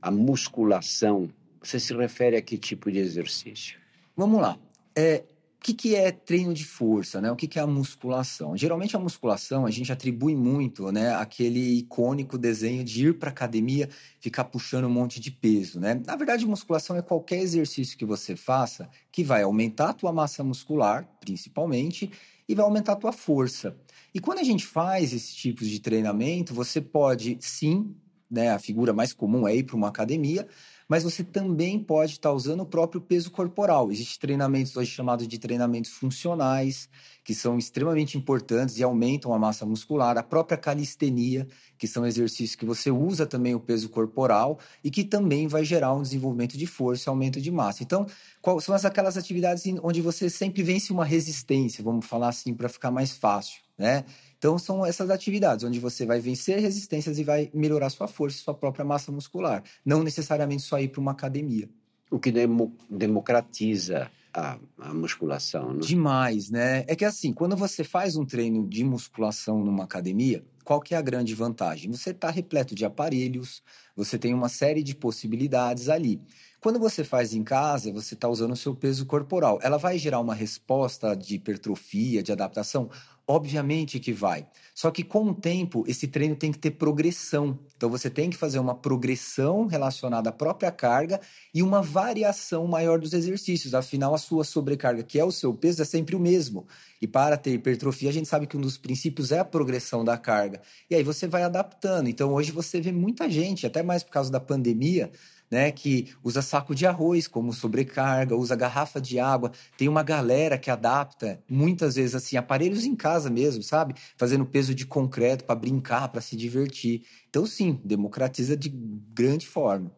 a 0.00 0.10
musculação, 0.10 1.30
você 1.62 1.80
se 1.80 1.94
refere 1.94 2.36
a 2.36 2.42
que 2.42 2.56
tipo 2.56 2.90
de 2.90 2.98
exercício? 2.98 3.78
Vamos 4.16 4.40
lá. 4.40 4.58
É, 4.96 5.24
o 5.60 5.64
que, 5.64 5.74
que 5.74 5.94
é 5.96 6.12
treino 6.12 6.54
de 6.54 6.64
força, 6.64 7.20
né? 7.20 7.32
O 7.32 7.36
que, 7.36 7.48
que 7.48 7.58
é 7.58 7.62
a 7.62 7.66
musculação? 7.66 8.56
Geralmente 8.56 8.94
a 8.94 8.98
musculação 8.98 9.66
a 9.66 9.70
gente 9.72 9.90
atribui 9.90 10.36
muito, 10.36 10.92
né? 10.92 11.16
Aquele 11.16 11.78
icônico 11.78 12.38
desenho 12.38 12.84
de 12.84 13.08
ir 13.08 13.18
para 13.18 13.30
academia, 13.30 13.88
ficar 14.20 14.44
puxando 14.44 14.84
um 14.84 14.90
monte 14.90 15.18
de 15.18 15.32
peso, 15.32 15.80
né? 15.80 16.00
Na 16.06 16.14
verdade, 16.14 16.46
musculação 16.46 16.96
é 16.96 17.02
qualquer 17.02 17.40
exercício 17.40 17.98
que 17.98 18.04
você 18.04 18.36
faça 18.36 18.88
que 19.10 19.24
vai 19.24 19.42
aumentar 19.42 19.90
a 19.90 19.94
tua 19.94 20.12
massa 20.12 20.44
muscular, 20.44 21.08
principalmente, 21.20 22.08
e 22.48 22.54
vai 22.54 22.64
aumentar 22.64 22.92
a 22.92 22.96
tua 22.96 23.12
força. 23.12 23.76
E 24.14 24.20
quando 24.20 24.38
a 24.38 24.44
gente 24.44 24.64
faz 24.64 25.12
esse 25.12 25.34
tipo 25.34 25.64
de 25.64 25.80
treinamento, 25.80 26.54
você 26.54 26.80
pode 26.80 27.36
sim, 27.40 27.96
né? 28.30 28.52
A 28.52 28.60
figura 28.60 28.92
mais 28.92 29.12
comum 29.12 29.46
é 29.46 29.56
ir 29.56 29.64
para 29.64 29.74
uma 29.74 29.88
academia, 29.88 30.46
mas 30.88 31.02
você 31.02 31.22
também 31.22 31.78
pode 31.78 32.12
estar 32.12 32.30
tá 32.30 32.34
usando 32.34 32.60
o 32.60 32.66
próprio 32.66 33.00
peso 33.00 33.30
corporal. 33.30 33.92
Existem 33.92 34.18
treinamentos 34.18 34.74
hoje 34.74 34.90
chamados 34.90 35.28
de 35.28 35.38
treinamentos 35.38 35.90
funcionais, 35.92 36.88
que 37.22 37.34
são 37.34 37.58
extremamente 37.58 38.16
importantes 38.16 38.78
e 38.78 38.82
aumentam 38.82 39.34
a 39.34 39.38
massa 39.38 39.66
muscular, 39.66 40.16
a 40.16 40.22
própria 40.22 40.56
calistenia, 40.56 41.46
que 41.76 41.86
são 41.86 42.06
exercícios 42.06 42.54
que 42.54 42.64
você 42.64 42.90
usa 42.90 43.26
também 43.26 43.54
o 43.54 43.60
peso 43.60 43.90
corporal 43.90 44.58
e 44.82 44.90
que 44.90 45.04
também 45.04 45.46
vai 45.46 45.62
gerar 45.64 45.92
um 45.92 46.00
desenvolvimento 46.00 46.56
de 46.56 46.66
força, 46.66 47.10
aumento 47.10 47.38
de 47.38 47.50
massa. 47.50 47.82
Então, 47.82 48.06
qual, 48.40 48.58
são 48.60 48.74
aquelas 48.74 49.18
atividades 49.18 49.64
onde 49.82 50.00
você 50.00 50.30
sempre 50.30 50.62
vence 50.62 50.90
uma 50.90 51.04
resistência, 51.04 51.84
vamos 51.84 52.06
falar 52.06 52.28
assim, 52.28 52.54
para 52.54 52.68
ficar 52.68 52.90
mais 52.90 53.12
fácil, 53.12 53.60
né? 53.76 54.04
Então, 54.38 54.56
são 54.56 54.86
essas 54.86 55.10
atividades 55.10 55.64
onde 55.64 55.80
você 55.80 56.06
vai 56.06 56.20
vencer 56.20 56.60
resistências 56.60 57.18
e 57.18 57.24
vai 57.24 57.50
melhorar 57.52 57.90
sua 57.90 58.06
força, 58.06 58.38
sua 58.38 58.54
própria 58.54 58.84
massa 58.84 59.10
muscular. 59.10 59.62
Não 59.84 60.02
necessariamente 60.02 60.62
só 60.62 60.78
ir 60.78 60.88
para 60.88 61.00
uma 61.00 61.10
academia. 61.10 61.68
O 62.10 62.18
que 62.18 62.30
demo, 62.30 62.74
democratiza 62.88 64.10
a, 64.32 64.58
a, 64.78 64.94
musculação, 64.94 65.74
né? 65.74 65.80
Demais, 65.80 66.50
né? 66.50 66.84
É 66.86 66.94
que 66.94 67.04
assim, 67.04 67.32
quando 67.32 67.56
você 67.56 67.82
faz 67.82 68.16
um 68.16 68.24
treino 68.24 68.66
de 68.66 68.84
musculação 68.84 69.62
numa 69.62 69.84
academia, 69.84 70.44
qual 70.64 70.80
que 70.80 70.94
é 70.94 70.98
a 70.98 71.02
grande 71.02 71.34
vantagem? 71.34 71.90
Você 71.90 72.10
está 72.10 72.30
repleto 72.30 72.74
de 72.74 72.84
aparelhos, 72.84 73.62
você 73.96 74.18
tem 74.18 74.32
uma 74.32 74.48
série 74.48 74.82
de 74.82 74.94
possibilidades 74.94 75.88
ali. 75.88 76.20
Quando 76.60 76.80
você 76.80 77.04
faz 77.04 77.32
em 77.32 77.44
casa, 77.44 77.92
você 77.92 78.14
está 78.14 78.28
usando 78.28 78.50
o 78.50 78.56
seu 78.56 78.74
peso 78.74 79.06
corporal. 79.06 79.60
Ela 79.62 79.76
vai 79.76 79.96
gerar 79.96 80.18
uma 80.18 80.34
resposta 80.34 81.14
de 81.14 81.36
hipertrofia, 81.36 82.20
de 82.20 82.32
adaptação? 82.32 82.90
Obviamente 83.28 84.00
que 84.00 84.12
vai. 84.12 84.44
Só 84.74 84.90
que 84.90 85.04
com 85.04 85.26
o 85.26 85.34
tempo, 85.34 85.84
esse 85.86 86.08
treino 86.08 86.34
tem 86.34 86.50
que 86.50 86.58
ter 86.58 86.72
progressão. 86.72 87.56
Então 87.76 87.88
você 87.88 88.10
tem 88.10 88.28
que 88.28 88.36
fazer 88.36 88.58
uma 88.58 88.74
progressão 88.74 89.66
relacionada 89.66 90.30
à 90.30 90.32
própria 90.32 90.72
carga 90.72 91.20
e 91.54 91.62
uma 91.62 91.80
variação 91.80 92.66
maior 92.66 92.98
dos 92.98 93.12
exercícios. 93.12 93.72
Afinal, 93.72 94.12
a 94.12 94.18
sua 94.18 94.42
sobrecarga, 94.42 95.04
que 95.04 95.20
é 95.20 95.24
o 95.24 95.30
seu 95.30 95.54
peso, 95.54 95.82
é 95.82 95.84
sempre 95.84 96.16
o 96.16 96.20
mesmo. 96.20 96.66
E 97.00 97.06
para 97.06 97.36
ter 97.36 97.52
hipertrofia, 97.52 98.08
a 98.08 98.12
gente 98.12 98.26
sabe 98.26 98.48
que 98.48 98.56
um 98.56 98.60
dos 98.60 98.76
princípios 98.76 99.30
é 99.30 99.38
a 99.38 99.44
progressão 99.44 100.04
da 100.04 100.18
carga. 100.18 100.60
E 100.90 100.94
aí 100.96 101.04
você 101.04 101.28
vai 101.28 101.44
adaptando. 101.44 102.08
Então 102.08 102.32
hoje 102.32 102.50
você 102.50 102.80
vê 102.80 102.90
muita 102.90 103.30
gente, 103.30 103.64
até 103.64 103.80
mais 103.80 104.02
por 104.02 104.10
causa 104.10 104.32
da 104.32 104.40
pandemia, 104.40 105.12
né, 105.50 105.72
que 105.72 106.12
usa 106.22 106.42
saco 106.42 106.74
de 106.74 106.86
arroz 106.86 107.26
como 107.26 107.52
sobrecarga, 107.52 108.36
usa 108.36 108.54
garrafa 108.54 109.00
de 109.00 109.18
água. 109.18 109.52
Tem 109.76 109.88
uma 109.88 110.02
galera 110.02 110.58
que 110.58 110.70
adapta 110.70 111.42
muitas 111.48 111.96
vezes 111.96 112.14
assim 112.14 112.36
aparelhos 112.36 112.84
em 112.84 112.94
casa 112.94 113.30
mesmo, 113.30 113.62
sabe? 113.62 113.94
Fazendo 114.16 114.44
peso 114.46 114.74
de 114.74 114.86
concreto 114.86 115.44
para 115.44 115.54
brincar, 115.54 116.08
para 116.08 116.20
se 116.20 116.36
divertir. 116.36 117.02
Então 117.28 117.46
sim, 117.46 117.80
democratiza 117.84 118.56
de 118.56 118.68
grande 118.68 119.46
forma. 119.46 119.90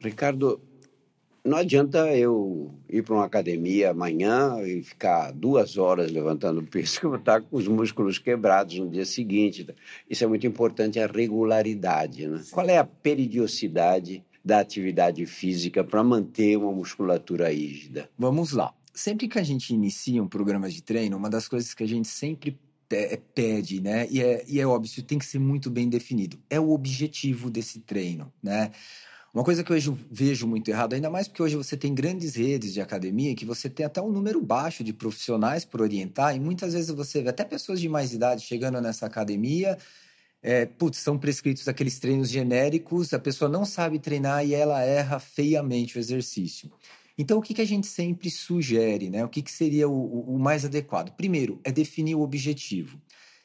Ricardo, 0.00 0.60
não 1.44 1.56
adianta 1.56 2.14
eu 2.14 2.74
ir 2.88 3.02
para 3.02 3.14
uma 3.14 3.24
academia 3.24 3.90
amanhã 3.90 4.60
e 4.62 4.82
ficar 4.82 5.32
duas 5.32 5.78
horas 5.78 6.10
levantando 6.10 6.62
peso, 6.70 7.00
que 7.00 7.06
eu 7.06 7.10
vou 7.10 7.18
estar 7.18 7.40
com 7.40 7.56
os 7.56 7.66
músculos 7.66 8.18
quebrados 8.18 8.78
no 8.78 8.90
dia 8.90 9.06
seguinte. 9.06 9.66
Isso 10.08 10.22
é 10.22 10.26
muito 10.26 10.46
importante, 10.46 11.00
a 11.00 11.06
regularidade. 11.06 12.28
Né? 12.28 12.42
Qual 12.50 12.68
é 12.68 12.76
a 12.76 12.84
periodicidade 12.84 14.22
da 14.48 14.60
atividade 14.60 15.26
física 15.26 15.84
para 15.84 16.02
manter 16.02 16.56
uma 16.56 16.72
musculatura 16.72 17.52
rígida? 17.52 18.08
Vamos 18.18 18.52
lá. 18.52 18.72
Sempre 18.94 19.28
que 19.28 19.38
a 19.38 19.42
gente 19.42 19.74
inicia 19.74 20.22
um 20.22 20.26
programa 20.26 20.70
de 20.70 20.82
treino, 20.82 21.18
uma 21.18 21.28
das 21.28 21.46
coisas 21.46 21.74
que 21.74 21.84
a 21.84 21.86
gente 21.86 22.08
sempre 22.08 22.58
é, 22.90 23.18
pede, 23.34 23.78
né? 23.82 24.08
E 24.10 24.22
é, 24.22 24.42
e 24.48 24.58
é 24.58 24.66
óbvio, 24.66 25.02
tem 25.02 25.18
que 25.18 25.26
ser 25.26 25.38
muito 25.38 25.70
bem 25.70 25.86
definido. 25.86 26.38
É 26.48 26.58
o 26.58 26.70
objetivo 26.70 27.50
desse 27.50 27.80
treino, 27.80 28.32
né? 28.42 28.70
Uma 29.34 29.44
coisa 29.44 29.62
que 29.62 29.70
eu 29.70 29.98
vejo 30.10 30.46
muito 30.46 30.70
errado, 30.70 30.94
ainda 30.94 31.10
mais 31.10 31.28
porque 31.28 31.42
hoje 31.42 31.54
você 31.54 31.76
tem 31.76 31.94
grandes 31.94 32.34
redes 32.34 32.72
de 32.72 32.80
academia 32.80 33.34
que 33.34 33.44
você 33.44 33.68
tem 33.68 33.84
até 33.84 34.00
um 34.00 34.10
número 34.10 34.40
baixo 34.40 34.82
de 34.82 34.94
profissionais 34.94 35.66
por 35.66 35.82
orientar, 35.82 36.34
e 36.34 36.40
muitas 36.40 36.72
vezes 36.72 36.88
você 36.88 37.20
vê 37.20 37.28
até 37.28 37.44
pessoas 37.44 37.78
de 37.78 37.88
mais 37.90 38.14
idade 38.14 38.40
chegando 38.42 38.80
nessa 38.80 39.04
academia, 39.04 39.76
é, 40.42 40.66
putz, 40.66 40.98
são 40.98 41.18
prescritos 41.18 41.66
aqueles 41.68 41.98
treinos 41.98 42.30
genéricos, 42.30 43.12
a 43.12 43.18
pessoa 43.18 43.50
não 43.50 43.64
sabe 43.64 43.98
treinar 43.98 44.46
e 44.46 44.54
ela 44.54 44.82
erra 44.82 45.18
feiamente 45.18 45.96
o 45.96 46.00
exercício. 46.00 46.70
Então, 47.16 47.38
o 47.38 47.42
que, 47.42 47.52
que 47.52 47.62
a 47.62 47.66
gente 47.66 47.88
sempre 47.88 48.30
sugere, 48.30 49.10
né? 49.10 49.24
O 49.24 49.28
que, 49.28 49.42
que 49.42 49.50
seria 49.50 49.88
o, 49.88 50.34
o 50.34 50.38
mais 50.38 50.64
adequado? 50.64 51.10
Primeiro, 51.16 51.60
é 51.64 51.72
definir 51.72 52.14
o 52.14 52.20
objetivo. 52.20 53.00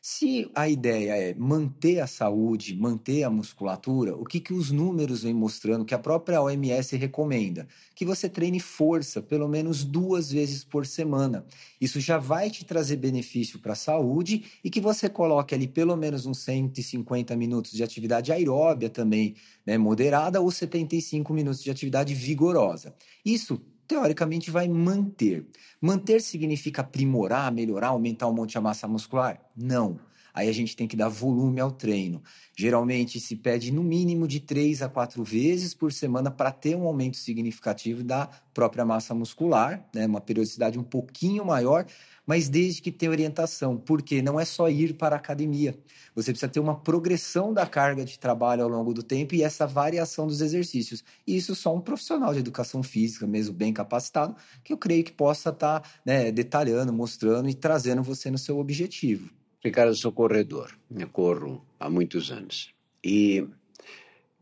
Se 0.06 0.52
a 0.54 0.68
ideia 0.68 1.16
é 1.16 1.34
manter 1.34 2.02
a 2.02 2.08
saúde, 2.08 2.76
manter 2.76 3.24
a 3.24 3.30
musculatura, 3.30 4.14
o 4.14 4.26
que, 4.26 4.42
que 4.42 4.54
os 4.54 4.70
números 4.70 5.24
vêm 5.24 5.34
mostrando, 5.34 5.86
que 5.86 5.94
a 5.96 5.98
própria 5.98 6.42
OMS 6.42 6.98
recomenda? 6.98 7.66
Que 7.96 8.04
você 8.04 8.28
treine 8.28 8.60
força 8.60 9.22
pelo 9.22 9.48
menos 9.48 9.86
duas 9.86 10.30
vezes 10.30 10.62
por 10.66 10.86
semana. 10.86 11.46
Isso 11.80 12.02
já 12.02 12.18
vai 12.18 12.50
te 12.50 12.66
trazer 12.66 12.98
benefício 12.98 13.60
para 13.60 13.72
a 13.72 13.78
saúde 13.78 14.44
e 14.62 14.70
que 14.70 14.82
você 14.82 15.08
coloque 15.08 15.56
ali 15.56 15.70
pelo 15.70 15.96
menos 15.96 16.26
uns 16.26 16.40
150 16.40 17.34
minutos 17.38 17.72
de 17.72 17.82
atividade 17.82 18.30
aeróbia 18.34 18.90
também, 18.90 19.38
né, 19.66 19.78
moderada, 19.78 20.42
ou 20.42 20.52
75 20.52 21.34
minutos 21.34 21.64
de 21.64 21.72
atividade 21.72 22.14
vigorosa. 22.14 22.94
Isso 23.24 23.62
teoricamente 23.88 24.52
vai 24.52 24.68
manter. 24.68 25.46
Manter 25.82 26.22
significa 26.22 26.82
aprimorar, 26.82 27.52
melhorar, 27.52 27.90
aumentar 27.90 28.28
um 28.28 28.34
monte 28.34 28.58
a 28.58 28.62
massa 28.62 28.88
muscular? 28.88 29.40
Não. 29.56 30.00
Aí 30.34 30.50
a 30.50 30.52
gente 30.52 30.76
tem 30.76 30.88
que 30.88 30.96
dar 30.96 31.10
volume 31.10 31.60
ao 31.60 31.72
treino. 31.72 32.22
Geralmente 32.58 33.20
se 33.20 33.36
pede 33.36 33.72
no 33.72 33.84
mínimo 33.84 34.28
de 34.28 34.40
três 34.40 34.82
a 34.82 34.90
quatro 34.90 35.24
vezes 35.24 35.76
por 35.76 35.94
semana 35.94 36.32
para 36.32 36.52
ter 36.52 36.76
um 36.76 36.88
aumento 36.88 37.18
significativo 37.18 38.04
da 38.04 38.28
própria 38.52 38.84
massa 38.84 39.14
muscular, 39.14 39.88
né? 39.94 40.08
uma 40.08 40.20
periodicidade 40.20 40.80
um 40.80 40.84
pouquinho 40.84 41.46
maior, 41.46 41.86
mas 42.26 42.50
desde 42.50 42.82
que 42.82 42.92
tenha 42.92 43.12
orientação, 43.12 43.78
porque 43.78 44.22
não 44.22 44.40
é 44.40 44.46
só 44.46 44.70
ir 44.70 44.94
para 44.94 45.16
a 45.16 45.20
academia. 45.20 45.78
Você 46.16 46.32
precisa 46.32 46.52
ter 46.52 46.60
uma 46.60 46.80
progressão 46.80 47.54
da 47.54 47.66
carga 47.66 48.06
de 48.06 48.18
trabalho 48.18 48.64
ao 48.64 48.70
longo 48.70 48.94
do 48.94 49.04
tempo 49.04 49.36
e 49.36 49.44
essa 49.44 49.66
variação 49.66 50.28
dos 50.28 50.42
exercícios. 50.42 51.04
E 51.26 51.36
isso 51.36 51.56
só 51.56 51.76
um 51.76 51.82
profissional 51.82 52.34
de 52.34 52.40
educação 52.40 52.84
física, 52.84 53.26
mesmo 53.26 53.54
bem 53.54 53.74
capacitado, 53.74 54.36
que 54.64 54.72
eu 54.72 54.78
creio 54.78 55.04
que 55.04 55.12
possa 55.12 55.50
estar 55.50 55.80
tá, 55.82 55.90
né, 56.06 56.32
detalhando, 56.32 56.94
mostrando 56.94 57.50
e 57.50 57.54
trazendo 57.54 58.04
você 58.04 58.30
no 58.30 58.38
seu 58.38 58.60
objetivo. 58.60 59.30
Ricardo, 59.64 59.90
eu 59.90 59.96
sou 59.96 60.12
corredor, 60.12 60.72
eu 60.94 61.08
corro 61.08 61.66
há 61.80 61.90
muitos 61.90 62.32
anos. 62.32 62.74
E 63.04 63.48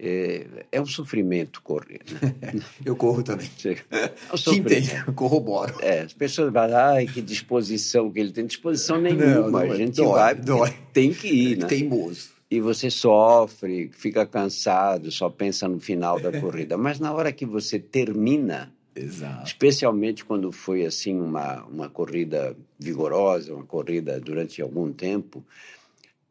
é, 0.04 0.66
é 0.72 0.82
um 0.82 0.86
sofrimento 0.86 1.62
correr. 1.62 2.02
Né? 2.20 2.60
eu 2.84 2.96
corro 2.96 3.22
também. 3.22 3.48
É 3.92 4.34
um 4.34 4.38
sofrimento. 4.38 5.14
corroboro. 5.14 5.76
É, 5.80 6.00
as 6.02 6.14
pessoas 6.14 6.52
falam, 6.52 6.76
ai, 6.76 7.06
que 7.06 7.22
disposição 7.22 8.10
que 8.12 8.20
ele 8.20 8.32
tem. 8.32 8.48
Disposição 8.48 9.00
nenhuma. 9.00 9.26
Não, 9.26 9.52
não, 9.52 9.60
a 9.60 9.76
gente 9.76 9.98
dói, 9.98 10.08
vai, 10.08 10.36
dói. 10.36 10.74
tem 10.92 11.14
que 11.14 11.28
ir, 11.28 11.58
né? 11.60 11.68
Teimoso. 11.68 12.32
E 12.50 12.60
você 12.60 12.90
sofre, 12.90 13.92
fica 13.94 14.26
cansado, 14.26 15.12
só 15.12 15.30
pensa 15.30 15.68
no 15.68 15.80
final 15.80 16.20
da 16.20 16.38
corrida. 16.38 16.76
Mas 16.78 17.00
na 17.00 17.14
hora 17.14 17.32
que 17.32 17.46
você 17.46 17.78
termina, 17.78 18.74
Exato. 18.96 19.46
especialmente 19.46 20.26
quando 20.26 20.52
foi 20.52 20.84
assim 20.84 21.18
uma, 21.18 21.64
uma 21.66 21.90
corrida 21.90 22.58
vigorosa, 22.78 23.54
uma 23.54 23.64
corrida 23.64 24.20
durante 24.20 24.62
algum 24.62 24.92
tempo, 24.92 25.46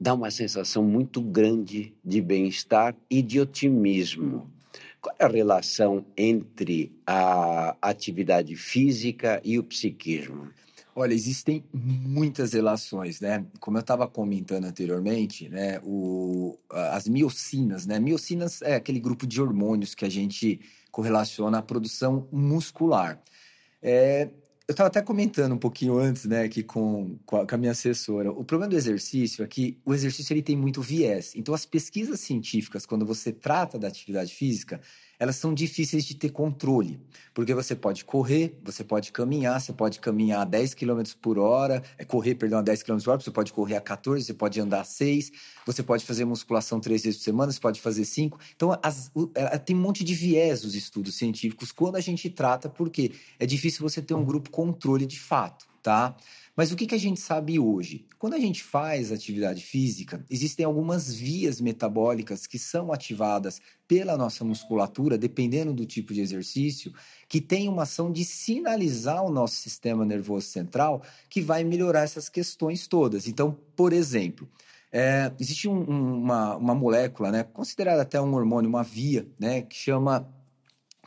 dá 0.00 0.14
uma 0.14 0.30
sensação 0.30 0.82
muito 0.82 1.20
grande 1.20 1.92
de 2.02 2.22
bem-estar 2.22 2.96
e 3.10 3.20
de 3.20 3.38
otimismo. 3.38 4.50
Qual 5.00 5.14
é 5.18 5.24
a 5.24 5.28
relação 5.28 6.04
entre 6.16 6.92
a 7.06 7.76
atividade 7.82 8.56
física 8.56 9.40
e 9.44 9.58
o 9.58 9.62
psiquismo? 9.62 10.48
Olha, 10.94 11.14
existem 11.14 11.64
muitas 11.72 12.52
relações, 12.52 13.20
né? 13.20 13.46
Como 13.60 13.76
eu 13.76 13.80
estava 13.80 14.08
comentando 14.08 14.64
anteriormente, 14.64 15.48
né? 15.48 15.80
O, 15.84 16.58
as 16.68 17.06
miocinas, 17.06 17.86
né? 17.86 17.98
Miocinas 17.98 18.60
é 18.62 18.74
aquele 18.74 19.00
grupo 19.00 19.26
de 19.26 19.40
hormônios 19.40 19.94
que 19.94 20.04
a 20.04 20.10
gente 20.10 20.60
correlaciona 20.90 21.58
à 21.58 21.62
produção 21.62 22.26
muscular. 22.32 23.20
É, 23.82 24.28
eu 24.70 24.72
estava 24.72 24.86
até 24.86 25.02
comentando 25.02 25.52
um 25.52 25.58
pouquinho 25.58 25.98
antes, 25.98 26.26
né, 26.26 26.44
aqui 26.44 26.62
com, 26.62 27.18
com 27.26 27.38
a, 27.38 27.46
com, 27.46 27.54
a, 27.56 27.58
minha 27.58 27.72
assessora. 27.72 28.30
O 28.30 28.44
problema 28.44 28.70
do 28.70 28.76
exercício 28.76 29.42
é 29.42 29.48
que 29.48 29.76
o 29.84 29.92
exercício 29.92 30.32
ele 30.32 30.42
tem 30.42 30.56
muito 30.56 30.80
viés. 30.80 31.32
Então, 31.34 31.52
as 31.52 31.66
pesquisas 31.66 32.20
científicas, 32.20 32.86
quando 32.86 33.04
você 33.04 33.32
trata 33.32 33.80
da 33.80 33.88
atividade 33.88 34.32
física, 34.32 34.80
elas 35.20 35.36
são 35.36 35.52
difíceis 35.52 36.02
de 36.06 36.16
ter 36.16 36.30
controle, 36.30 36.98
porque 37.34 37.54
você 37.54 37.76
pode 37.76 38.06
correr, 38.06 38.58
você 38.64 38.82
pode 38.82 39.12
caminhar, 39.12 39.60
você 39.60 39.70
pode 39.70 40.00
caminhar 40.00 40.40
a 40.40 40.44
10 40.46 40.72
km 40.72 41.02
por 41.20 41.38
hora, 41.38 41.82
é 41.98 42.04
correr, 42.06 42.36
perdão, 42.36 42.60
a 42.60 42.62
10 42.62 42.82
km 42.82 42.96
por 43.04 43.10
hora, 43.10 43.20
você 43.20 43.30
pode 43.30 43.52
correr 43.52 43.76
a 43.76 43.82
14, 43.82 44.24
você 44.24 44.32
pode 44.32 44.58
andar 44.58 44.80
a 44.80 44.84
6, 44.84 45.30
você 45.66 45.82
pode 45.82 46.06
fazer 46.06 46.24
musculação 46.24 46.80
três 46.80 47.02
vezes 47.02 47.18
por 47.18 47.24
semana, 47.24 47.52
você 47.52 47.60
pode 47.60 47.82
fazer 47.82 48.06
cinco. 48.06 48.40
Então, 48.56 48.74
as, 48.82 49.12
é, 49.34 49.58
tem 49.58 49.76
um 49.76 49.80
monte 49.80 50.02
de 50.02 50.14
viés 50.14 50.64
os 50.64 50.74
estudos 50.74 51.14
científicos 51.14 51.70
quando 51.70 51.96
a 51.96 52.00
gente 52.00 52.30
trata, 52.30 52.70
porque 52.70 53.12
é 53.38 53.44
difícil 53.44 53.82
você 53.82 54.00
ter 54.00 54.14
um 54.14 54.24
grupo 54.24 54.50
controle 54.50 55.04
de 55.04 55.20
fato, 55.20 55.66
tá? 55.82 56.16
Mas 56.60 56.70
o 56.70 56.76
que, 56.76 56.86
que 56.86 56.94
a 56.94 56.98
gente 56.98 57.18
sabe 57.18 57.58
hoje? 57.58 58.04
Quando 58.18 58.34
a 58.34 58.38
gente 58.38 58.62
faz 58.62 59.10
atividade 59.10 59.62
física, 59.62 60.22
existem 60.28 60.66
algumas 60.66 61.10
vias 61.10 61.58
metabólicas 61.58 62.46
que 62.46 62.58
são 62.58 62.92
ativadas 62.92 63.62
pela 63.88 64.14
nossa 64.14 64.44
musculatura, 64.44 65.16
dependendo 65.16 65.72
do 65.72 65.86
tipo 65.86 66.12
de 66.12 66.20
exercício, 66.20 66.92
que 67.26 67.40
tem 67.40 67.66
uma 67.66 67.84
ação 67.84 68.12
de 68.12 68.26
sinalizar 68.26 69.24
o 69.24 69.30
nosso 69.30 69.54
sistema 69.54 70.04
nervoso 70.04 70.48
central 70.48 71.02
que 71.30 71.40
vai 71.40 71.64
melhorar 71.64 72.02
essas 72.02 72.28
questões 72.28 72.86
todas. 72.86 73.26
Então, 73.26 73.56
por 73.74 73.94
exemplo, 73.94 74.46
é, 74.92 75.32
existe 75.40 75.66
um, 75.66 75.82
uma, 75.82 76.56
uma 76.56 76.74
molécula, 76.74 77.32
né, 77.32 77.42
considerada 77.42 78.02
até 78.02 78.20
um 78.20 78.34
hormônio, 78.34 78.68
uma 78.68 78.82
via, 78.82 79.26
né, 79.38 79.62
que 79.62 79.76
chama 79.76 80.28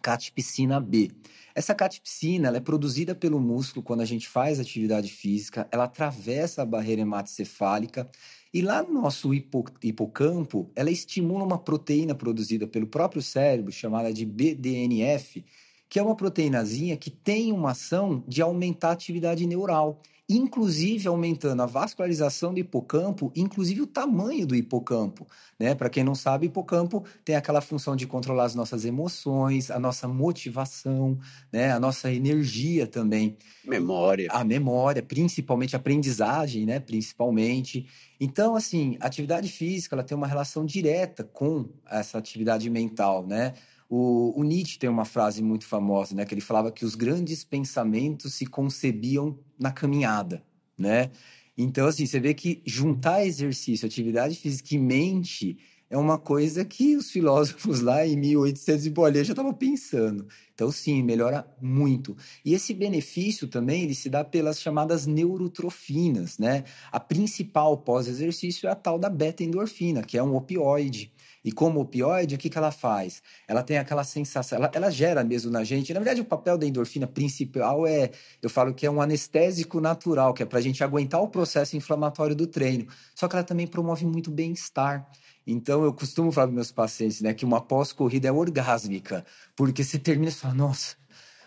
catepsina 0.04 0.82
B. 0.82 1.10
Essa 1.56 1.74
catepsina 1.74 2.50
ela 2.50 2.58
é 2.58 2.60
produzida 2.60 3.16
pelo 3.16 3.40
músculo 3.40 3.82
quando 3.82 4.02
a 4.02 4.06
gente 4.06 4.28
faz 4.28 4.60
atividade 4.60 5.10
física, 5.10 5.68
ela 5.72 5.86
atravessa 5.86 6.62
a 6.62 6.66
barreira 6.66 7.02
hematocefálica 7.02 8.10
e 8.54 8.62
lá 8.62 8.84
no 8.84 9.02
nosso 9.02 9.34
hipo, 9.34 9.64
hipocampo, 9.82 10.70
ela 10.76 10.92
estimula 10.92 11.46
uma 11.46 11.58
proteína 11.58 12.14
produzida 12.14 12.68
pelo 12.68 12.86
próprio 12.86 13.22
cérebro, 13.22 13.72
chamada 13.72 14.12
de 14.12 14.26
BDNF, 14.26 15.44
que 15.88 16.00
é 16.00 16.04
uma 16.04 16.16
proteínazinha 16.16 16.98
que 16.98 17.10
tem 17.10 17.54
uma 17.54 17.72
ação 17.72 18.24
de 18.28 18.42
aumentar 18.42 18.90
a 18.90 18.94
atividade 18.94 19.48
neural 19.48 20.02
inclusive 20.36 21.08
aumentando 21.08 21.62
a 21.62 21.66
vascularização 21.66 22.54
do 22.54 22.60
hipocampo, 22.60 23.32
inclusive 23.36 23.82
o 23.82 23.88
tamanho 23.88 24.48
do 24.48 24.56
hipocampo. 24.56 25.28
Né? 25.60 25.76
Para 25.76 25.90
quem 25.90 26.04
não 26.04 26.16
sabe, 26.16 26.48
hipocampo 26.48 27.04
tem 27.24 27.36
aquela 27.36 27.62
função 27.62 27.96
de 27.96 28.08
controlar 28.08 28.46
as 28.46 28.56
nossas 28.56 28.84
emoções, 28.84 29.70
a 29.70 29.80
nossa 29.80 30.08
motivação, 30.08 31.20
né? 31.52 31.72
a 31.72 31.80
nossa 31.80 32.12
energia 32.12 32.88
também. 32.88 33.38
Memória. 33.64 34.28
A 34.32 34.44
memória, 34.44 35.04
principalmente 35.04 35.76
a 35.76 35.80
aprendizagem, 35.80 36.66
né? 36.66 36.80
principalmente. 36.80 37.86
Então, 38.20 38.56
assim, 38.56 38.98
a 39.00 39.08
atividade 39.08 39.50
física 39.50 39.96
ela 39.96 40.04
tem 40.04 40.18
uma 40.18 40.28
relação 40.28 40.66
direta 40.66 41.24
com 41.24 41.70
essa 41.90 42.18
atividade 42.18 42.70
mental, 42.70 43.26
né? 43.28 43.54
O, 43.96 44.34
o, 44.40 44.44
Nietzsche 44.44 44.80
tem 44.80 44.90
uma 44.90 45.06
frase 45.06 45.44
muito 45.44 45.68
famosa, 45.68 46.16
né? 46.16 46.26
Que 46.26 46.34
ele 46.34 46.42
falava 46.42 46.72
que 46.72 46.84
os 46.84 46.96
grandes 46.96 47.44
pensamentos 47.44 48.34
se 48.34 48.44
concebiam 48.44 49.38
na 49.60 49.72
caminhada, 49.72 50.44
né? 50.76 51.12
Então, 51.56 51.86
assim, 51.86 52.08
você 52.08 52.20
vê 52.20 52.34
que 52.34 52.64
juntar 52.66 53.24
exercício, 53.24 53.86
atividade 53.86 54.34
física 54.34 54.74
e 54.74 54.80
mente 54.80 55.60
é 55.94 55.98
uma 55.98 56.18
coisa 56.18 56.66
que 56.66 56.98
os 56.98 57.12
filósofos 57.12 57.82
lá 57.82 58.04
em 58.04 58.16
1800 58.16 58.88
e 58.88 58.90
bolinha 58.90 59.24
já 59.24 59.34
estavam 59.34 59.54
pensando. 59.54 60.28
Então, 60.52 60.72
sim, 60.72 61.04
melhora 61.04 61.46
muito. 61.62 62.18
E 62.44 62.56
esse 62.56 62.74
benefício 62.74 63.48
também 63.48 63.84
ele 63.84 63.94
se 63.94 64.10
dá 64.10 64.24
pelas 64.24 64.60
chamadas 64.60 65.06
neurotrofinas, 65.06 66.40
né? 66.40 66.64
A 66.92 67.00
principal 67.00 67.78
pós-exercício 67.78 68.68
é 68.68 68.72
a 68.72 68.76
tal 68.76 68.98
da 68.98 69.08
beta-endorfina, 69.08 70.02
que 70.02 70.18
é 70.18 70.24
um 70.24 70.36
opioide. 70.36 71.14
E 71.46 71.52
como 71.52 71.82
opioide, 71.82 72.34
o 72.34 72.38
que, 72.40 72.50
que 72.50 72.58
ela 72.58 72.72
faz? 72.72 73.22
Ela 73.48 73.62
tem 73.62 73.78
aquela 73.78 74.04
sensação, 74.04 74.58
ela, 74.58 74.72
ela 74.74 74.90
gera 74.90 75.24
mesmo 75.24 75.52
na 75.52 75.64
gente. 75.64 75.94
Na 75.94 76.00
verdade, 76.00 76.22
o 76.22 76.26
papel 76.26 76.58
da 76.58 76.66
endorfina 76.66 77.06
principal 77.06 77.86
é, 77.86 78.10
eu 78.42 78.50
falo 78.50 78.74
que 78.74 78.86
é 78.86 78.90
um 78.90 79.00
anestésico 79.00 79.80
natural, 79.80 80.34
que 80.34 80.42
é 80.42 80.46
para 80.46 80.58
a 80.58 80.62
gente 80.62 80.84
aguentar 80.84 81.22
o 81.22 81.28
processo 81.28 81.78
inflamatório 81.78 82.36
do 82.36 82.48
treino. 82.48 82.88
Só 83.14 83.28
que 83.28 83.36
ela 83.36 83.44
também 83.44 83.68
promove 83.68 84.06
muito 84.06 84.32
bem-estar. 84.32 85.08
Então, 85.46 85.84
eu 85.84 85.94
costumo 85.94 86.32
falar 86.32 86.48
para 86.48 86.56
meus 86.56 86.72
pacientes 86.72 87.22
né, 87.22 87.34
que 87.34 87.46
uma 87.46 87.62
pós-corrida 87.62 88.28
é 88.28 88.32
orgásmica, 88.32 89.26
porque 89.56 89.84
você 89.84 90.00
termina 90.00 90.32
e 90.32 90.34
fala, 90.34 90.54
nossa, 90.54 90.96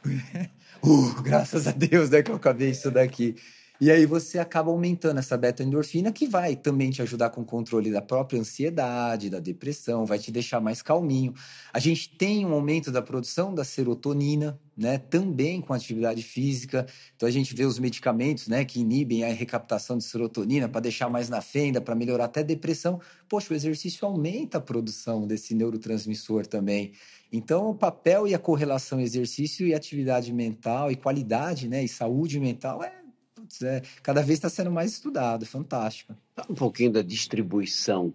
uh, 0.85 1.23
graças 1.23 1.67
a 1.67 1.73
Deus 1.73 2.11
né, 2.11 2.23
que 2.23 2.31
eu 2.31 2.37
acabei 2.37 2.71
isso 2.71 2.91
daqui. 2.91 3.37
E 3.79 3.91
aí 3.91 4.07
você 4.07 4.38
acaba 4.38 4.71
aumentando 4.71 5.19
essa 5.19 5.37
beta-endorfina 5.37 6.11
que 6.11 6.26
vai 6.26 6.57
também 6.57 6.91
te 6.91 7.03
ajudar 7.03 7.29
com 7.29 7.43
o 7.43 7.45
controle 7.45 7.91
da 7.91 8.00
própria 8.00 8.41
ansiedade, 8.41 9.29
da 9.29 9.38
depressão, 9.38 10.07
vai 10.07 10.19
te 10.19 10.33
deixar 10.33 10.61
mais 10.61 10.81
calminho. 10.81 11.35
A 11.75 11.79
gente 11.79 12.17
tem 12.17 12.47
um 12.47 12.55
aumento 12.55 12.91
da 12.91 13.03
produção 13.03 13.55
da 13.55 13.65
serotonina, 13.65 14.59
né, 14.76 14.99
também 14.99 15.61
com 15.61 15.73
atividade 15.73 16.23
física. 16.23 16.87
Então 17.16 17.28
a 17.28 17.33
gente 17.33 17.54
vê 17.54 17.64
os 17.64 17.78
medicamentos, 17.78 18.47
né, 18.49 18.64
que 18.64 18.80
inibem 18.80 19.25
a 19.25 19.33
recaptação 19.33 19.97
de 19.97 20.04
serotonina 20.04 20.68
para 20.68 20.83
deixar 20.83 21.09
mais 21.09 21.28
na 21.28 21.40
fenda, 21.40 21.80
para 21.80 21.95
melhorar 21.95 22.26
até 22.26 22.42
depressão. 22.42 23.00
Poxa, 23.28 23.54
o 23.54 23.56
exercício 23.56 24.06
aumenta 24.06 24.59
a 24.59 24.61
produção 24.61 25.26
desse 25.26 25.54
neurotransmissor 25.54 26.47
também. 26.47 26.92
Então, 27.33 27.71
o 27.71 27.75
papel 27.75 28.28
e 28.28 28.35
a 28.35 28.38
correlação 28.38 29.00
exercício 29.00 29.66
e 29.66 29.75
atividade 29.75 30.33
mental 30.33 30.90
e 30.92 30.97
qualidade, 30.97 31.68
né, 31.68 31.83
e 31.83 31.88
saúde 31.88 32.38
mental 32.38 32.83
é 32.83 33.06
putz, 33.35 33.62
é, 33.62 33.83
cada 34.02 34.23
vez 34.23 34.38
está 34.38 34.49
sendo 34.49 34.71
mais 34.71 34.92
estudado, 34.92 35.47
fantástico. 35.47 36.14
Um 36.50 36.54
pouquinho 36.54 36.92
da 36.92 37.02
distribuição 37.02 38.12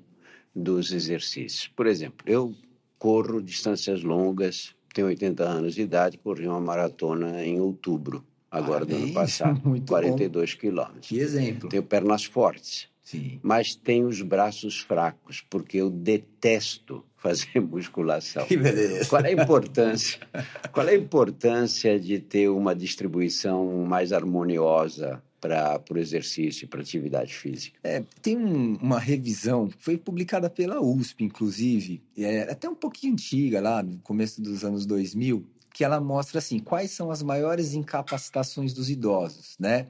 dos 0.53 0.91
exercícios. 0.91 1.67
Por 1.67 1.87
exemplo, 1.87 2.25
eu 2.25 2.53
corro 2.99 3.41
distâncias 3.41 4.03
longas, 4.03 4.75
tenho 4.93 5.07
80 5.07 5.43
anos 5.43 5.75
de 5.75 5.81
idade, 5.81 6.17
corri 6.17 6.47
uma 6.47 6.59
maratona 6.59 7.43
em 7.43 7.59
outubro, 7.59 8.23
agora 8.49 8.85
Parabéns, 8.85 8.99
do 8.99 9.05
ano 9.05 9.13
passado, 9.15 9.61
Muito 9.63 9.87
42 9.87 10.53
quilômetros. 10.55 11.07
Que 11.07 11.19
exemplo. 11.19 11.69
Tenho 11.69 11.83
pernas 11.83 12.25
fortes. 12.25 12.89
Sim. 13.01 13.39
Mas 13.43 13.75
tenho 13.75 14.07
os 14.07 14.21
braços 14.21 14.79
fracos, 14.79 15.43
porque 15.49 15.77
eu 15.77 15.89
detesto 15.89 17.03
fazer 17.17 17.59
musculação. 17.61 18.45
Que 18.45 18.55
beleza. 18.55 19.05
Qual 19.09 19.21
é 19.21 19.29
a 19.29 19.31
importância? 19.31 20.19
qual 20.71 20.87
é 20.87 20.91
a 20.91 20.97
importância 20.97 21.99
de 21.99 22.19
ter 22.19 22.49
uma 22.49 22.75
distribuição 22.75 23.83
mais 23.85 24.13
harmoniosa 24.13 25.21
para 25.41 25.83
o 25.89 25.97
exercício, 25.97 26.67
para 26.67 26.81
atividade 26.81 27.33
física? 27.33 27.79
É, 27.83 28.03
tem 28.21 28.37
um, 28.37 28.75
uma 28.75 28.99
revisão, 28.99 29.69
foi 29.79 29.97
publicada 29.97 30.49
pela 30.49 30.79
USP, 30.79 31.23
inclusive, 31.23 32.03
é 32.15 32.43
até 32.43 32.69
um 32.69 32.75
pouquinho 32.75 33.13
antiga, 33.13 33.59
lá 33.59 33.81
no 33.81 33.97
começo 33.99 34.39
dos 34.39 34.63
anos 34.63 34.85
2000, 34.85 35.43
que 35.73 35.83
ela 35.83 35.99
mostra 35.99 36.37
assim 36.37 36.59
quais 36.59 36.91
são 36.91 37.09
as 37.09 37.23
maiores 37.23 37.73
incapacitações 37.73 38.71
dos 38.73 38.89
idosos, 38.89 39.55
né? 39.59 39.87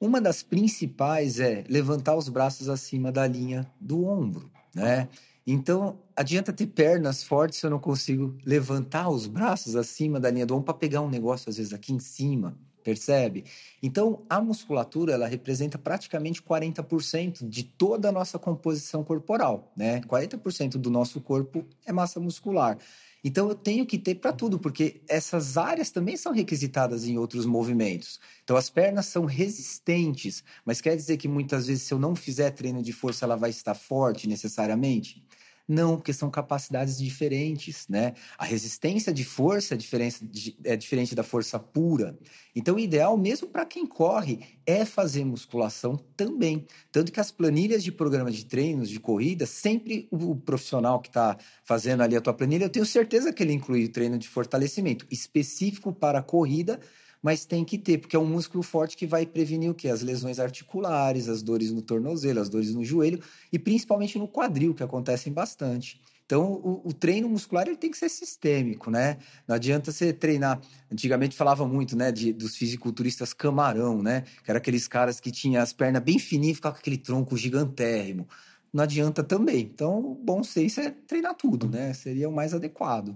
Uma 0.00 0.20
das 0.20 0.42
principais 0.42 1.38
é 1.38 1.62
levantar 1.68 2.16
os 2.16 2.28
braços 2.28 2.68
acima 2.68 3.12
da 3.12 3.24
linha 3.24 3.70
do 3.80 4.04
ombro, 4.04 4.50
né? 4.74 5.08
Então, 5.46 5.98
adianta 6.16 6.52
ter 6.52 6.66
pernas 6.66 7.22
fortes 7.22 7.58
se 7.58 7.66
eu 7.66 7.70
não 7.70 7.78
consigo 7.78 8.36
levantar 8.44 9.08
os 9.08 9.26
braços 9.26 9.76
acima 9.76 10.18
da 10.18 10.30
linha 10.30 10.46
do 10.46 10.54
ombro 10.54 10.66
para 10.66 10.74
pegar 10.74 11.02
um 11.02 11.10
negócio, 11.10 11.48
às 11.48 11.56
vezes, 11.56 11.72
aqui 11.72 11.92
em 11.92 11.98
cima, 12.00 12.56
percebe? 12.82 13.44
Então, 13.82 14.24
a 14.28 14.40
musculatura, 14.40 15.12
ela 15.12 15.26
representa 15.26 15.78
praticamente 15.78 16.42
40% 16.42 17.48
de 17.48 17.62
toda 17.62 18.08
a 18.08 18.12
nossa 18.12 18.38
composição 18.38 19.02
corporal, 19.02 19.72
né? 19.76 20.00
40% 20.02 20.72
do 20.72 20.90
nosso 20.90 21.20
corpo 21.20 21.64
é 21.86 21.92
massa 21.92 22.20
muscular. 22.20 22.78
Então 23.24 23.48
eu 23.48 23.54
tenho 23.54 23.86
que 23.86 23.98
ter 23.98 24.16
para 24.16 24.32
tudo, 24.32 24.58
porque 24.58 25.00
essas 25.08 25.56
áreas 25.56 25.90
também 25.90 26.16
são 26.16 26.32
requisitadas 26.32 27.06
em 27.06 27.18
outros 27.18 27.46
movimentos. 27.46 28.18
Então 28.42 28.56
as 28.56 28.68
pernas 28.68 29.06
são 29.06 29.24
resistentes, 29.24 30.42
mas 30.64 30.80
quer 30.80 30.96
dizer 30.96 31.16
que 31.18 31.28
muitas 31.28 31.68
vezes 31.68 31.84
se 31.84 31.94
eu 31.94 31.98
não 32.00 32.16
fizer 32.16 32.50
treino 32.50 32.82
de 32.82 32.92
força 32.92 33.24
ela 33.24 33.36
vai 33.36 33.50
estar 33.50 33.74
forte 33.74 34.28
necessariamente? 34.28 35.24
Não, 35.72 35.96
porque 35.96 36.12
são 36.12 36.30
capacidades 36.30 36.98
diferentes, 36.98 37.88
né? 37.88 38.12
A 38.36 38.44
resistência 38.44 39.10
de 39.10 39.24
força 39.24 39.72
é 39.72 39.76
diferente, 39.76 40.54
é 40.64 40.76
diferente 40.76 41.14
da 41.14 41.22
força 41.22 41.58
pura. 41.58 42.14
Então, 42.54 42.74
o 42.74 42.78
ideal, 42.78 43.16
mesmo 43.16 43.48
para 43.48 43.64
quem 43.64 43.86
corre, 43.86 44.40
é 44.66 44.84
fazer 44.84 45.24
musculação 45.24 45.96
também. 46.14 46.66
Tanto 46.90 47.10
que 47.10 47.18
as 47.18 47.30
planilhas 47.30 47.82
de 47.82 47.90
programa 47.90 48.30
de 48.30 48.44
treinos, 48.44 48.90
de 48.90 49.00
corrida, 49.00 49.46
sempre 49.46 50.08
o 50.10 50.36
profissional 50.36 51.00
que 51.00 51.08
está 51.08 51.38
fazendo 51.64 52.02
ali 52.02 52.16
a 52.16 52.20
tua 52.20 52.34
planilha, 52.34 52.66
eu 52.66 52.70
tenho 52.70 52.84
certeza 52.84 53.32
que 53.32 53.42
ele 53.42 53.54
inclui 53.54 53.86
o 53.86 53.88
treino 53.90 54.18
de 54.18 54.28
fortalecimento 54.28 55.06
específico 55.10 55.90
para 55.90 56.18
a 56.18 56.22
corrida, 56.22 56.78
mas 57.22 57.46
tem 57.46 57.64
que 57.64 57.78
ter, 57.78 57.98
porque 57.98 58.16
é 58.16 58.18
um 58.18 58.26
músculo 58.26 58.62
forte 58.62 58.96
que 58.96 59.06
vai 59.06 59.24
prevenir 59.24 59.70
o 59.70 59.74
quê? 59.74 59.88
As 59.88 60.02
lesões 60.02 60.40
articulares, 60.40 61.28
as 61.28 61.42
dores 61.42 61.70
no 61.70 61.80
tornozelo, 61.80 62.40
as 62.40 62.48
dores 62.48 62.74
no 62.74 62.84
joelho 62.84 63.22
e 63.52 63.58
principalmente 63.58 64.18
no 64.18 64.26
quadril, 64.26 64.74
que 64.74 64.82
acontecem 64.82 65.32
bastante. 65.32 66.00
Então, 66.26 66.52
o, 66.52 66.88
o, 66.88 66.92
treino 66.94 67.28
muscular 67.28 67.66
ele 67.66 67.76
tem 67.76 67.90
que 67.90 67.98
ser 67.98 68.08
sistêmico, 68.08 68.90
né? 68.90 69.18
Não 69.46 69.54
adianta 69.54 69.92
você 69.92 70.12
treinar. 70.12 70.60
Antigamente 70.90 71.36
falava 71.36 71.66
muito, 71.66 71.94
né, 71.94 72.10
de, 72.10 72.32
dos 72.32 72.56
fisiculturistas 72.56 73.34
camarão, 73.34 74.02
né? 74.02 74.22
Que 74.42 74.50
eram 74.50 74.58
aqueles 74.58 74.88
caras 74.88 75.20
que 75.20 75.30
tinham 75.30 75.62
as 75.62 75.72
pernas 75.74 76.02
bem 76.02 76.18
fininhas 76.18 76.52
e 76.52 76.56
ficavam 76.56 76.76
com 76.76 76.80
aquele 76.80 76.96
tronco 76.96 77.36
gigantérrimo. 77.36 78.26
Não 78.72 78.84
adianta 78.84 79.22
também. 79.22 79.60
Então, 79.60 79.98
o 79.98 80.14
bom 80.14 80.42
senso 80.42 80.80
é 80.80 80.90
treinar 80.90 81.34
tudo, 81.34 81.68
né? 81.68 81.92
Seria 81.92 82.28
o 82.28 82.32
mais 82.32 82.54
adequado. 82.54 83.14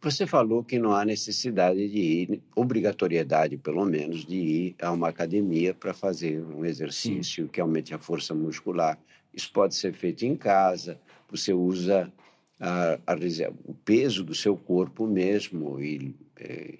Você 0.00 0.26
falou 0.28 0.62
que 0.62 0.78
não 0.78 0.92
há 0.92 1.04
necessidade 1.04 1.88
de 1.88 1.98
ir, 1.98 2.42
obrigatoriedade 2.54 3.56
pelo 3.56 3.84
menos, 3.84 4.24
de 4.24 4.36
ir 4.36 4.76
a 4.80 4.92
uma 4.92 5.08
academia 5.08 5.74
para 5.74 5.92
fazer 5.92 6.40
um 6.40 6.64
exercício 6.64 7.44
Sim. 7.44 7.50
que 7.50 7.60
aumente 7.60 7.92
a 7.92 7.98
força 7.98 8.32
muscular. 8.32 8.96
Isso 9.34 9.52
pode 9.52 9.74
ser 9.74 9.92
feito 9.92 10.24
em 10.24 10.36
casa, 10.36 11.00
você 11.28 11.52
usa 11.52 12.12
a, 12.60 12.94
a, 13.06 13.14
o 13.64 13.74
peso 13.74 14.22
do 14.22 14.34
seu 14.36 14.56
corpo 14.56 15.04
mesmo 15.04 15.80
e, 15.80 16.14
é, 16.36 16.74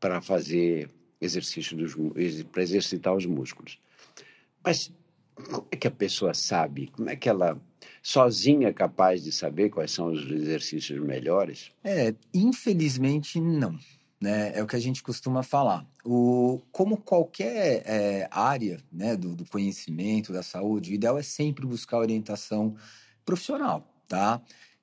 para 0.00 0.22
fazer 0.22 0.88
exercício 1.20 1.76
dos 1.76 1.94
para 2.50 2.62
exercitar 2.62 3.14
os 3.14 3.26
músculos. 3.26 3.78
Mas 4.64 4.90
como 5.50 5.66
é 5.70 5.76
que 5.76 5.86
a 5.86 5.90
pessoa 5.90 6.32
sabe? 6.32 6.88
Como 6.88 7.08
é 7.10 7.16
que 7.16 7.28
ela 7.28 7.60
sozinha 8.02 8.72
capaz 8.72 9.22
de 9.22 9.30
saber 9.30 9.70
quais 9.70 9.92
são 9.92 10.06
os 10.06 10.28
exercícios 10.30 11.00
melhores? 11.00 11.70
É, 11.84 12.14
infelizmente 12.34 13.40
não. 13.40 13.78
Né? 14.20 14.52
É 14.56 14.62
o 14.62 14.66
que 14.66 14.76
a 14.76 14.80
gente 14.80 15.02
costuma 15.02 15.42
falar. 15.42 15.86
O, 16.04 16.60
como 16.70 16.96
qualquer 16.96 17.82
é, 17.84 18.28
área 18.30 18.80
né, 18.92 19.16
do, 19.16 19.34
do 19.34 19.44
conhecimento, 19.44 20.32
da 20.32 20.42
saúde, 20.42 20.92
o 20.92 20.94
ideal 20.94 21.18
é 21.18 21.22
sempre 21.22 21.66
buscar 21.66 21.98
orientação 21.98 22.76
profissional, 23.24 23.84
tá? 24.06 24.40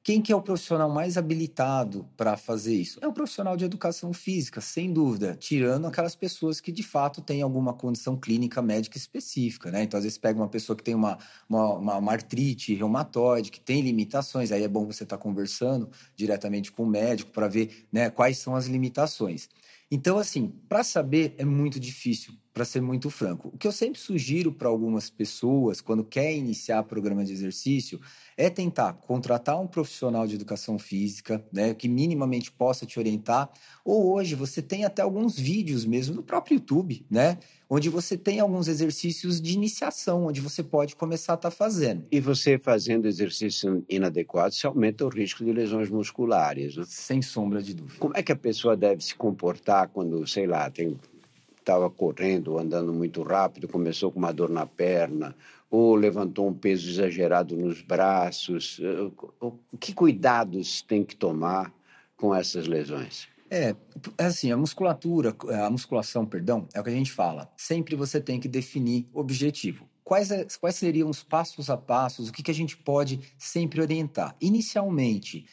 Quem 0.10 0.24
que 0.24 0.32
é 0.32 0.36
o 0.36 0.42
profissional 0.42 0.90
mais 0.90 1.18
habilitado 1.20 2.04
para 2.18 2.36
fazer 2.36 2.74
isso? 2.74 2.98
É 3.00 3.08
o 3.08 3.14
profissional 3.14 3.56
de 3.56 3.64
educação 3.64 4.12
física, 4.12 4.60
sem 4.60 4.92
dúvida, 4.92 5.38
tirando 5.40 5.86
aquelas 5.86 6.16
pessoas 6.16 6.60
que 6.60 6.72
de 6.72 6.82
fato 6.82 7.22
têm 7.22 7.44
alguma 7.44 7.76
condição 7.76 8.18
clínica 8.18 8.60
médica 8.60 8.98
específica, 8.98 9.70
né? 9.70 9.84
Então, 9.84 10.00
às 10.00 10.04
vezes 10.04 10.18
pega 10.18 10.40
uma 10.40 10.48
pessoa 10.48 10.76
que 10.76 10.82
tem 10.82 10.96
uma, 10.96 11.20
uma, 11.48 11.76
uma, 11.76 11.98
uma 11.98 12.12
artrite 12.12 12.74
reumatoide, 12.74 13.52
que 13.52 13.60
tem 13.60 13.84
limitações, 13.84 14.52
aí 14.52 14.64
é 14.64 14.68
bom 14.68 14.84
você 14.84 15.04
estar 15.04 15.16
tá 15.16 15.22
conversando 15.22 15.88
diretamente 16.16 16.72
com 16.72 16.86
o 16.86 16.88
médico 16.88 17.30
para 17.30 17.48
ver 17.48 17.86
né, 17.92 18.10
quais 18.10 18.40
são 18.40 18.56
as 18.56 18.66
limitações. 18.66 19.48
Então, 19.92 20.20
assim, 20.20 20.50
para 20.68 20.84
saber 20.84 21.34
é 21.38 21.44
muito 21.44 21.80
difícil, 21.80 22.34
para 22.54 22.64
ser 22.64 22.80
muito 22.80 23.10
franco. 23.10 23.50
O 23.54 23.58
que 23.58 23.68
eu 23.68 23.72
sempre 23.72 24.00
sugiro 24.00 24.52
para 24.52 24.68
algumas 24.70 25.10
pessoas, 25.10 25.82
quando 25.82 26.04
quer 26.04 26.32
iniciar 26.36 26.84
programa 26.84 27.26
de 27.26 27.34
exercício, 27.34 28.00
é 28.38 28.52
tentar 28.52 28.94
contratar 28.94 29.60
um 29.60 29.66
profissional 29.66 30.28
de 30.28 30.36
educação 30.36 30.78
física, 30.78 31.44
né, 31.52 31.74
que 31.74 31.88
minimamente 31.90 32.52
possa 32.52 32.86
te 32.86 33.00
orientar. 33.00 33.50
Ou 33.84 34.14
hoje 34.14 34.36
você 34.36 34.62
tem 34.62 34.86
até 34.86 35.02
alguns 35.02 35.40
vídeos 35.40 35.86
mesmo 35.86 36.14
no 36.16 36.24
próprio 36.24 36.56
YouTube, 36.56 37.04
né, 37.10 37.40
onde 37.70 37.88
você 37.88 38.18
tem 38.18 38.40
alguns 38.40 38.68
exercícios 38.68 39.40
de 39.40 39.54
iniciação, 39.54 40.26
onde 40.26 40.42
você 40.42 40.64
pode 40.64 40.96
começar 40.96 41.34
a 41.34 41.36
estar 41.36 41.52
tá 41.52 41.56
fazendo. 41.56 42.06
E 42.12 42.20
você 42.20 42.58
fazendo 42.58 43.08
exercício 43.08 43.86
inadequado, 43.88 44.54
você 44.54 44.66
aumenta 44.66 45.06
o 45.06 45.10
risco 45.10 45.46
de 45.46 45.54
lesões 45.54 45.90
musculares. 45.90 46.76
Né? 46.76 46.84
Sem 46.88 47.22
sombra 47.22 47.62
de 47.62 47.76
dúvida. 47.76 48.00
Como 48.00 48.18
é 48.18 48.24
que 48.24 48.32
a 48.32 48.36
pessoa 48.36 48.76
deve 48.76 49.04
se 49.04 49.14
comportar 49.14 49.90
quando, 49.90 50.26
sei 50.26 50.48
lá, 50.48 50.70
tem 50.70 50.98
estava 51.60 51.88
correndo, 51.88 52.58
andando 52.58 52.92
muito 52.92 53.22
rápido, 53.22 53.68
começou 53.68 54.12
com 54.12 54.18
uma 54.18 54.34
dor 54.34 54.50
na 54.50 54.66
perna, 54.66 55.36
ou 55.70 55.94
levantou 55.94 56.48
um 56.48 56.54
peso 56.54 56.90
exagerado 56.90 57.56
nos 57.56 57.84
braços? 57.84 58.80
Eh, 58.82 59.48
que 59.80 59.94
cuidados 59.94 60.82
tem 60.82 61.04
que 61.04 61.16
tomar 61.16 61.72
com 62.18 62.34
essas 62.34 62.66
lesões? 62.66 63.28
É, 63.52 63.76
assim, 64.18 64.52
a 64.52 64.58
musculatura, 64.58 65.36
a 65.66 65.70
musculação, 65.70 66.26
perdão, 66.26 66.68
é 66.74 66.80
o 66.80 66.84
que 66.84 66.90
a 66.90 66.94
gente 66.94 67.12
fala. 67.12 67.52
Sempre 67.58 67.96
você 67.96 68.22
tem 68.22 68.40
que 68.40 68.48
definir 68.48 69.10
objetivo. 69.14 69.90
Quais, 70.04 70.32
é, 70.32 70.46
quais 70.60 70.76
seriam 70.76 71.10
os 71.10 71.24
passos 71.24 71.70
a 71.70 71.78
passos, 71.78 72.30
o 72.30 72.32
que, 72.32 72.44
que 72.44 72.52
a 72.52 72.56
gente 72.56 72.78
pode 72.78 73.20
sempre 73.38 73.82
orientar? 73.82 74.36
Inicialmente, 74.40 75.46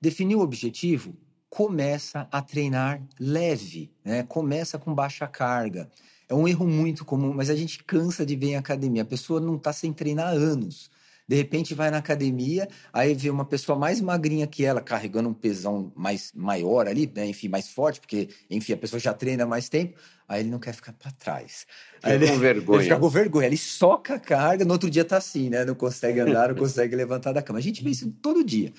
definir 0.00 0.36
o 0.36 0.40
objetivo, 0.40 1.16
começa 1.48 2.28
a 2.32 2.42
treinar 2.42 3.00
leve, 3.18 3.92
né? 4.04 4.24
começa 4.24 4.78
com 4.78 4.92
baixa 4.92 5.26
carga. 5.26 5.88
É 6.28 6.34
um 6.34 6.48
erro 6.48 6.66
muito 6.66 7.04
comum, 7.04 7.32
mas 7.32 7.50
a 7.50 7.54
gente 7.54 7.84
cansa 7.84 8.26
de 8.26 8.34
ver 8.34 8.48
em 8.48 8.56
academia. 8.56 9.02
A 9.02 9.06
pessoa 9.06 9.40
não 9.40 9.56
está 9.56 9.72
sem 9.72 9.92
treinar 9.92 10.28
há 10.28 10.30
anos. 10.30 10.90
De 11.26 11.36
repente 11.36 11.74
vai 11.74 11.90
na 11.90 11.98
academia, 11.98 12.68
aí 12.92 13.14
vê 13.14 13.30
uma 13.30 13.46
pessoa 13.46 13.78
mais 13.78 14.00
magrinha 14.00 14.46
que 14.46 14.62
ela, 14.64 14.82
carregando 14.82 15.28
um 15.28 15.34
pesão 15.34 15.90
mais 15.96 16.30
maior 16.34 16.86
ali, 16.86 17.10
né? 17.14 17.26
enfim, 17.26 17.48
mais 17.48 17.68
forte, 17.68 17.98
porque, 17.98 18.28
enfim, 18.50 18.74
a 18.74 18.76
pessoa 18.76 19.00
já 19.00 19.14
treina 19.14 19.46
mais 19.46 19.70
tempo, 19.70 19.98
aí 20.28 20.40
ele 20.40 20.50
não 20.50 20.58
quer 20.58 20.74
ficar 20.74 20.92
para 20.92 21.10
trás. 21.12 21.66
Aí 22.02 22.14
ele, 22.14 22.28
com 22.28 22.36
vergonha. 22.38 22.78
Ele 22.78 22.84
fica 22.84 23.00
com 23.00 23.08
vergonha, 23.08 23.46
ele 23.46 23.56
soca 23.56 24.14
a 24.16 24.20
carga, 24.20 24.66
no 24.66 24.72
outro 24.72 24.90
dia 24.90 25.04
tá 25.04 25.16
assim, 25.16 25.48
né? 25.48 25.64
Não 25.64 25.74
consegue 25.74 26.20
andar, 26.20 26.50
não 26.50 26.56
consegue 26.56 26.94
levantar 26.94 27.32
da 27.32 27.42
cama. 27.42 27.58
A 27.58 27.62
gente 27.62 27.82
vê 27.82 27.90
isso 27.90 28.10
todo 28.20 28.44
dia. 28.44 28.72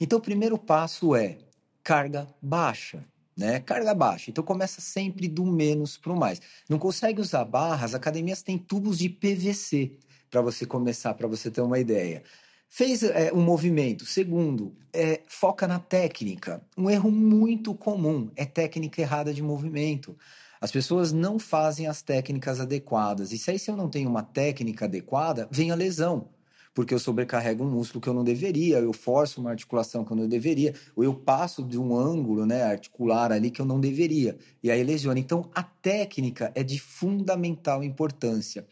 Então, 0.00 0.18
o 0.18 0.22
primeiro 0.22 0.56
passo 0.56 1.14
é 1.14 1.36
carga 1.82 2.26
baixa. 2.40 3.04
Né? 3.36 3.60
Carga 3.60 3.94
baixa. 3.94 4.30
Então 4.30 4.44
começa 4.44 4.82
sempre 4.82 5.26
do 5.26 5.46
menos 5.46 5.96
para 5.96 6.12
o 6.12 6.18
mais. 6.18 6.42
Não 6.68 6.78
consegue 6.78 7.22
usar 7.22 7.44
barras, 7.44 7.94
academias 7.94 8.42
têm 8.42 8.58
tubos 8.58 8.98
de 8.98 9.08
PVC 9.08 9.92
para 10.30 10.40
você 10.40 10.64
começar, 10.64 11.14
para 11.14 11.26
você 11.26 11.50
ter 11.50 11.60
uma 11.60 11.78
ideia. 11.78 12.22
Fez 12.68 13.02
é, 13.02 13.32
um 13.32 13.40
movimento. 13.42 14.06
Segundo, 14.06 14.72
é, 14.92 15.22
foca 15.26 15.66
na 15.66 15.80
técnica. 15.80 16.62
Um 16.78 16.88
erro 16.88 17.10
muito 17.10 17.74
comum 17.74 18.30
é 18.36 18.46
técnica 18.46 19.02
errada 19.02 19.34
de 19.34 19.42
movimento. 19.42 20.16
As 20.60 20.70
pessoas 20.70 21.10
não 21.10 21.38
fazem 21.38 21.88
as 21.88 22.00
técnicas 22.00 22.60
adequadas. 22.60 23.32
E 23.32 23.38
se 23.38 23.50
aí 23.50 23.58
se 23.58 23.70
eu 23.70 23.76
não 23.76 23.88
tenho 23.88 24.08
uma 24.08 24.22
técnica 24.22 24.84
adequada, 24.84 25.48
vem 25.50 25.72
a 25.72 25.74
lesão. 25.74 26.28
Porque 26.72 26.94
eu 26.94 27.00
sobrecarrego 27.00 27.64
um 27.64 27.70
músculo 27.70 28.00
que 28.00 28.08
eu 28.08 28.14
não 28.14 28.22
deveria, 28.22 28.78
eu 28.78 28.92
forço 28.92 29.40
uma 29.40 29.50
articulação 29.50 30.04
que 30.04 30.12
eu 30.12 30.16
não 30.16 30.28
deveria, 30.28 30.72
ou 30.94 31.02
eu 31.02 31.12
passo 31.12 31.64
de 31.64 31.76
um 31.76 31.96
ângulo 31.98 32.46
né, 32.46 32.62
articular 32.62 33.32
ali 33.32 33.50
que 33.50 33.60
eu 33.60 33.66
não 33.66 33.80
deveria. 33.80 34.38
E 34.62 34.70
aí 34.70 34.84
lesiona. 34.84 35.18
Então, 35.18 35.50
a 35.52 35.64
técnica 35.64 36.52
é 36.54 36.62
de 36.62 36.78
fundamental 36.78 37.82
importância. 37.82 38.64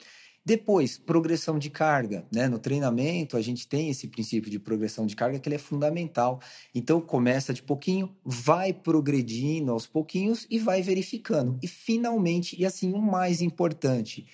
Depois, 0.48 0.96
progressão 0.96 1.58
de 1.58 1.68
carga. 1.68 2.24
Né? 2.34 2.48
No 2.48 2.58
treinamento, 2.58 3.36
a 3.36 3.42
gente 3.42 3.68
tem 3.68 3.90
esse 3.90 4.08
princípio 4.08 4.50
de 4.50 4.58
progressão 4.58 5.04
de 5.04 5.14
carga 5.14 5.38
que 5.38 5.46
ele 5.46 5.56
é 5.56 5.58
fundamental. 5.58 6.40
Então, 6.74 7.02
começa 7.02 7.52
de 7.52 7.62
pouquinho, 7.62 8.16
vai 8.24 8.72
progredindo 8.72 9.70
aos 9.70 9.86
pouquinhos 9.86 10.46
e 10.48 10.58
vai 10.58 10.80
verificando. 10.80 11.58
E, 11.62 11.68
finalmente, 11.68 12.58
e 12.58 12.64
assim, 12.64 12.94
o 12.94 12.98
mais 12.98 13.42
importante, 13.42 14.26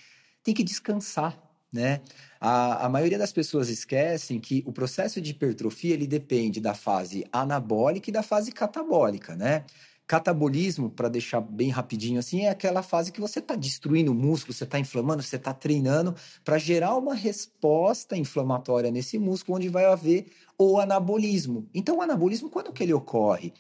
tem 0.45 0.55
que 0.55 0.63
descansar. 0.63 1.37
Né? 1.73 2.01
A, 2.41 2.87
a 2.87 2.89
maioria 2.89 3.19
das 3.19 3.33
pessoas 3.33 3.69
esquecem 3.69 4.39
que 4.39 4.63
o 4.65 4.73
processo 4.73 5.21
de 5.21 5.33
hipertrofia 5.33 5.95
ele 5.95 6.07
depende 6.07 6.61
da 6.61 6.75
fase 6.75 7.27
anabólica 7.33 8.09
e 8.09 8.13
da 8.13 8.23
fase 8.23 8.53
catabólica, 8.53 9.35
né? 9.35 9.65
Catabolismo, 10.07 10.91
para 10.91 11.09
deixar 11.09 11.41
bem 11.41 11.71
rapidinho 11.71 12.19
assim, 12.19 12.43
é 12.43 12.51
aquela 12.51 12.83
fase 12.83 13.11
que 13.11 13.21
você 13.21 13.39
está 13.39 13.57
destruindo 13.57 14.13
o 14.13 14.15
músculo, 14.15 14.53
você 14.53 14.65
está 14.65 14.79
inflamando, 14.79 15.23
você 15.23 15.37
está 15.37 15.55
treinando 15.55 16.15
para 16.45 16.59
gerar 16.59 16.95
uma 16.97 17.15
resposta 17.15 18.17
inflamatória 18.17 18.91
nesse 18.91 19.19
músculo, 19.19 19.57
onde 19.57 19.69
vai 19.71 19.87
haver 19.87 20.27
o 20.59 20.79
anabolismo. 20.79 21.69
Então, 21.73 21.97
o 21.99 22.03
anabolismo, 22.03 22.51
quando 22.51 22.73
que 22.73 22.83
ele 22.83 22.93
ocorre? 22.93 23.55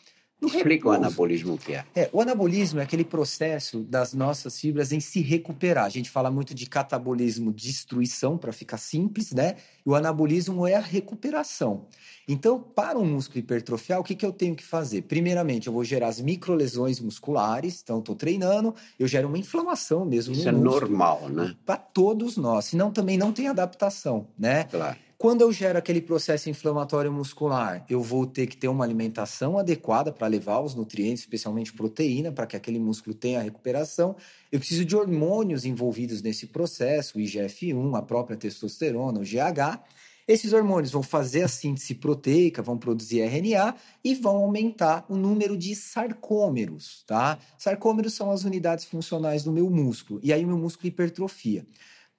Explica 0.47 0.89
o 0.89 0.93
anabolismo 0.93 1.55
o 1.55 1.59
que 1.59 1.75
é. 1.75 1.85
é. 1.95 2.11
O 2.13 2.21
anabolismo 2.21 2.81
é 2.81 2.83
aquele 2.83 3.05
processo 3.05 3.81
das 3.81 4.15
nossas 4.15 4.59
fibras 4.59 4.93
em 4.93 5.01
se 5.01 5.21
recuperar. 5.21 5.85
A 5.85 5.89
gente 5.89 6.11
fala 6.11 6.31
muito 6.31 6.55
de 6.55 6.67
catabolismo, 6.67 7.53
destruição, 7.53 8.37
para 8.37 8.53
ficar 8.53 8.79
simples, 8.79 9.33
né? 9.33 9.57
E 9.85 9.89
o 9.89 9.95
anabolismo 9.95 10.67
é 10.67 10.75
a 10.75 10.81
recuperação. 10.81 11.87
Então, 12.27 12.59
para 12.59 12.99
um 12.99 13.05
músculo 13.05 13.41
hipertrofiar, 13.41 14.01
o 14.01 14.05
que, 14.05 14.15
que 14.15 14.25
eu 14.25 14.33
tenho 14.33 14.55
que 14.55 14.65
fazer? 14.65 15.03
Primeiramente, 15.03 15.67
eu 15.67 15.73
vou 15.73 15.85
gerar 15.85 16.09
as 16.09 16.21
microlesões 16.21 16.99
musculares. 17.01 17.81
Então, 17.83 17.99
estou 17.99 18.17
treinando, 18.17 18.75
eu 18.99 19.07
gero 19.07 19.29
uma 19.29 19.39
inflamação 19.39 20.05
mesmo 20.05 20.35
Isso 20.35 20.49
é 20.49 20.53
normal, 20.53 21.29
né? 21.29 21.55
Para 21.67 21.77
todos 21.77 22.37
nós. 22.37 22.67
Senão, 22.67 22.91
também 22.91 23.19
não 23.19 23.33
tem 23.33 23.49
adaptação, 23.49 24.27
né? 24.39 24.65
Claro. 24.65 25.04
Quando 25.25 25.41
eu 25.41 25.51
gero 25.51 25.79
aquele 25.79 26.03
processo 26.03 26.51
inflamatório 26.51 27.11
muscular, 27.11 27.83
eu 27.89 28.03
vou 28.03 28.27
ter 28.27 28.47
que 28.47 28.59
ter 28.59 28.69
uma 28.69 28.85
alimentação 28.85 29.57
adequada 29.57 30.13
para 30.13 30.27
levar 30.27 30.61
os 30.61 30.75
nutrientes, 30.75 31.23
especialmente 31.23 31.73
proteína, 31.73 32.31
para 32.31 32.47
que 32.47 32.55
aquele 32.55 32.79
músculo 32.79 33.17
tenha 33.17 33.41
recuperação. 33.41 34.17
Eu 34.53 34.59
preciso 34.59 34.85
de 34.85 34.95
hormônios 34.95 35.65
envolvidos 35.65 36.21
nesse 36.21 36.49
processo, 36.49 37.17
o 37.17 37.23
IGF-1, 37.23 37.97
a 37.97 38.03
própria 38.03 38.37
testosterona, 38.37 39.19
o 39.19 39.23
GH. 39.23 39.81
Esses 40.29 40.53
hormônios 40.53 40.93
vão 40.93 41.03
fazer 41.03 41.45
a 41.45 41.49
síntese 41.49 41.95
proteica, 41.95 42.61
vão 42.61 42.77
produzir 42.77 43.23
RNA 43.23 43.77
e 44.05 44.15
vão 44.15 44.37
aumentar 44.37 45.07
o 45.09 45.17
número 45.17 45.57
de 45.57 45.75
sarcômeros, 45.75 47.03
tá? 47.07 47.39
Sarcômeros 47.57 48.13
são 48.13 48.31
as 48.31 48.45
unidades 48.45 48.85
funcionais 48.85 49.43
do 49.43 49.51
meu 49.51 49.71
músculo, 49.71 50.21
e 50.23 50.35
aí 50.35 50.45
o 50.45 50.49
meu 50.49 50.59
músculo 50.59 50.89
hipertrofia. 50.89 51.67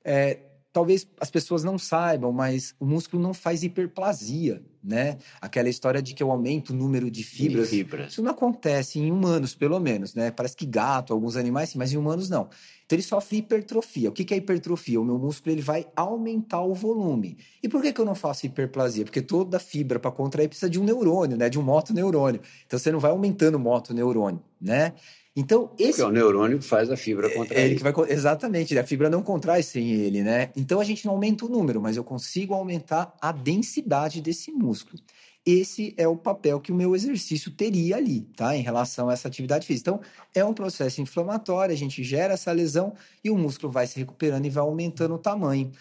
É, 0.04 0.39
talvez 0.76 1.08
as 1.22 1.32
pessoas 1.32 1.64
não 1.64 1.78
saibam, 1.78 2.34
mas 2.34 2.76
o 2.78 2.86
músculo 2.86 3.24
não 3.24 3.34
faz 3.34 3.64
hiperplasia, 3.64 4.62
né? 4.84 5.18
Aquela 5.40 5.70
história 5.70 6.02
de 6.02 6.14
que 6.14 6.22
eu 6.22 6.30
aumento 6.30 6.72
o 6.72 6.76
número 6.76 7.10
de 7.10 7.24
fibras. 7.24 7.70
De 7.70 7.78
fibras. 7.78 8.12
Isso 8.12 8.22
não 8.22 8.32
acontece 8.32 9.00
em 9.00 9.10
humanos, 9.10 9.56
pelo 9.56 9.80
menos, 9.80 10.14
né? 10.14 10.32
Parece 10.32 10.54
que 10.54 10.66
gato, 10.66 11.14
alguns 11.14 11.38
animais 11.38 11.70
sim, 11.70 11.78
mas 11.78 11.94
em 11.94 11.98
humanos 11.98 12.30
não. 12.30 12.50
Então 12.86 12.98
ele 12.98 13.04
sofre 13.04 13.38
hipertrofia. 13.38 14.10
O 14.10 14.12
que 14.12 14.34
é 14.34 14.38
hipertrofia? 14.38 15.00
O 15.00 15.06
meu 15.06 15.18
músculo 15.18 15.56
ele 15.56 15.62
vai 15.62 15.88
aumentar 15.96 16.60
o 16.60 16.74
volume. 16.74 17.38
E 17.64 17.70
por 17.70 17.82
que, 17.82 17.94
que 17.94 18.02
eu 18.02 18.06
não 18.06 18.14
faço 18.14 18.46
hiperplasia? 18.46 19.06
Porque 19.06 19.22
toda 19.22 19.58
fibra 19.60 19.98
para 19.98 20.12
contrair 20.12 20.50
precisa 20.50 20.70
de 20.70 20.78
um 20.78 20.84
neurônio, 20.84 21.38
né? 21.38 21.48
De 21.48 21.58
um 21.58 21.64
motoneurônio. 21.64 22.42
Então 22.68 22.78
você 22.78 22.92
não 22.92 23.00
vai 23.00 23.12
aumentando 23.12 23.56
o 23.56 23.60
motoneurônio, 23.60 24.44
né? 24.60 24.92
Então, 25.36 25.71
esse. 25.78 25.89
Porque 25.89 26.02
é 26.02 26.06
o 26.06 26.12
neurônio 26.12 26.60
que 26.60 26.65
faz 26.65 26.89
a 26.89 26.95
fibra 26.95 27.30
contrair. 27.30 27.62
É 27.62 27.65
ele 27.65 27.76
que 27.76 27.84
vai, 27.84 27.93
exatamente, 28.10 28.78
a 28.80 28.86
fibra 28.86 29.10
não 29.10 29.21
contrai 29.21 29.62
sem 29.62 29.91
ele, 29.91 30.24
né? 30.24 30.50
Então 30.56 30.80
a 30.80 30.84
gente 30.84 31.06
não 31.06 31.13
aumenta 31.13 31.45
o 31.45 31.50
número, 31.50 31.82
mas 31.82 31.98
eu 31.98 32.04
consigo 32.04 32.54
aumentar 32.54 33.13
a 33.21 33.34
densidade 33.34 34.21
desse 34.21 34.50
músculo. 34.52 35.02
Esse 35.45 35.93
é 35.98 36.08
o 36.08 36.15
papel 36.15 36.60
que 36.60 36.71
o 36.71 36.76
meu 36.76 36.95
exercício 36.95 37.52
teria 37.52 37.98
ali, 37.98 38.21
tá? 38.21 38.56
Em 38.56 38.62
relação 38.62 39.10
a 39.10 39.13
essa 39.13 39.28
atividade 39.28 39.67
física. 39.67 39.91
Então, 39.91 40.02
é 40.34 40.43
um 40.43 40.54
processo 40.54 41.02
inflamatório, 41.02 41.74
a 41.74 41.78
gente 41.78 42.02
gera 42.02 42.34
essa 42.34 42.52
lesão 42.52 42.93
e 43.24 43.30
o 43.30 43.38
músculo 43.38 43.71
vai 43.71 43.86
se 43.86 44.00
recuperando 44.00 44.45
e 44.45 44.50
vai 44.50 44.63
aumentando 44.63 45.15
o 45.15 45.19
tamanho. 45.19 45.71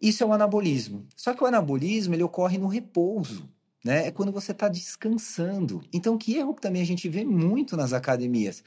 Isso 0.00 0.22
é 0.22 0.26
o 0.26 0.32
anabolismo. 0.32 1.06
Só 1.16 1.34
que 1.34 1.42
o 1.42 1.46
anabolismo 1.46 2.14
ele 2.14 2.22
ocorre 2.22 2.58
no 2.58 2.68
repouso. 2.68 3.48
Né? 3.84 4.06
É 4.08 4.10
quando 4.10 4.30
você 4.30 4.52
está 4.52 4.68
descansando. 4.68 5.82
Então, 5.92 6.18
que 6.18 6.36
erro 6.36 6.54
que 6.54 6.60
também 6.60 6.82
a 6.82 6.86
gente 6.86 7.08
vê 7.08 7.24
muito 7.24 7.76
nas 7.76 7.92
academias 7.92 8.62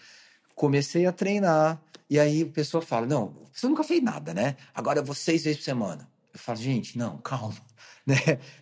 comecei 0.62 1.08
a 1.08 1.12
treinar. 1.12 1.82
E 2.08 2.20
aí 2.20 2.44
a 2.44 2.46
pessoa 2.46 2.84
fala: 2.84 3.08
Não, 3.08 3.34
você 3.52 3.68
nunca 3.68 3.84
fez 3.84 4.02
nada, 4.04 4.32
né? 4.32 4.56
Agora 4.76 5.00
eu 5.00 5.04
vou 5.04 5.16
seis 5.16 5.44
vezes 5.44 5.58
por 5.58 5.66
semana. 5.66 6.08
Eu 6.32 6.40
falo: 6.40 6.60
Gente, 6.60 6.98
não, 6.98 7.18
calma. 7.18 7.56
Né? 8.04 8.16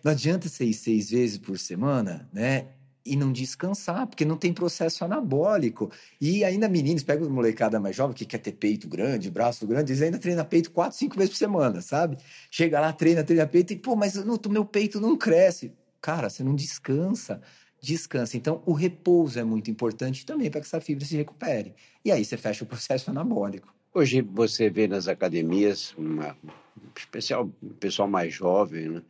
Não 0.04 0.12
adianta 0.12 0.50
ser 0.50 0.70
seis 0.74 1.12
vezes 1.12 1.38
por 1.38 1.58
semana, 1.58 2.28
né? 2.30 2.66
E 3.02 3.16
não 3.16 3.32
descansar, 3.32 4.06
porque 4.06 4.22
não 4.22 4.36
tem 4.36 4.52
processo 4.52 5.02
anabólico. 5.02 5.90
E 6.20 6.44
ainda 6.44 6.68
meninos, 6.68 7.02
pegam 7.02 7.26
os 7.26 7.32
molecada 7.32 7.80
mais 7.80 7.96
jovem 7.96 8.14
que 8.14 8.26
quer 8.26 8.36
ter 8.36 8.52
peito 8.52 8.86
grande, 8.86 9.30
braço 9.30 9.66
grande, 9.66 9.92
eles 9.92 10.02
ainda 10.02 10.18
treinam 10.18 10.44
peito 10.44 10.70
quatro, 10.70 10.98
cinco 10.98 11.16
vezes 11.16 11.30
por 11.30 11.38
semana, 11.38 11.80
sabe? 11.80 12.18
Chega 12.50 12.78
lá, 12.80 12.92
treina, 12.92 13.24
treina 13.24 13.46
peito 13.46 13.72
e, 13.72 13.76
pô, 13.76 13.96
mas 13.96 14.14
o 14.14 14.50
meu 14.50 14.64
peito 14.66 15.00
não 15.00 15.16
cresce. 15.16 15.72
Cara, 16.02 16.28
você 16.28 16.44
não 16.44 16.54
descansa 16.54 17.40
descansa. 17.80 18.36
Então, 18.36 18.62
o 18.66 18.72
repouso 18.72 19.38
é 19.38 19.44
muito 19.44 19.70
importante 19.70 20.24
também 20.26 20.50
para 20.50 20.60
que 20.60 20.66
essa 20.66 20.80
fibra 20.80 21.04
se 21.04 21.16
recupere. 21.16 21.74
E 22.04 22.12
aí 22.12 22.24
você 22.24 22.36
fecha 22.36 22.64
o 22.64 22.66
processo 22.66 23.10
anabólico. 23.10 23.72
Hoje 23.92 24.20
você 24.20 24.70
vê 24.70 24.86
nas 24.86 25.08
academias, 25.08 25.94
uma, 25.96 26.36
especial 26.96 27.50
pessoal 27.78 28.08
mais 28.08 28.32
jovem, 28.32 28.88
né, 28.88 29.02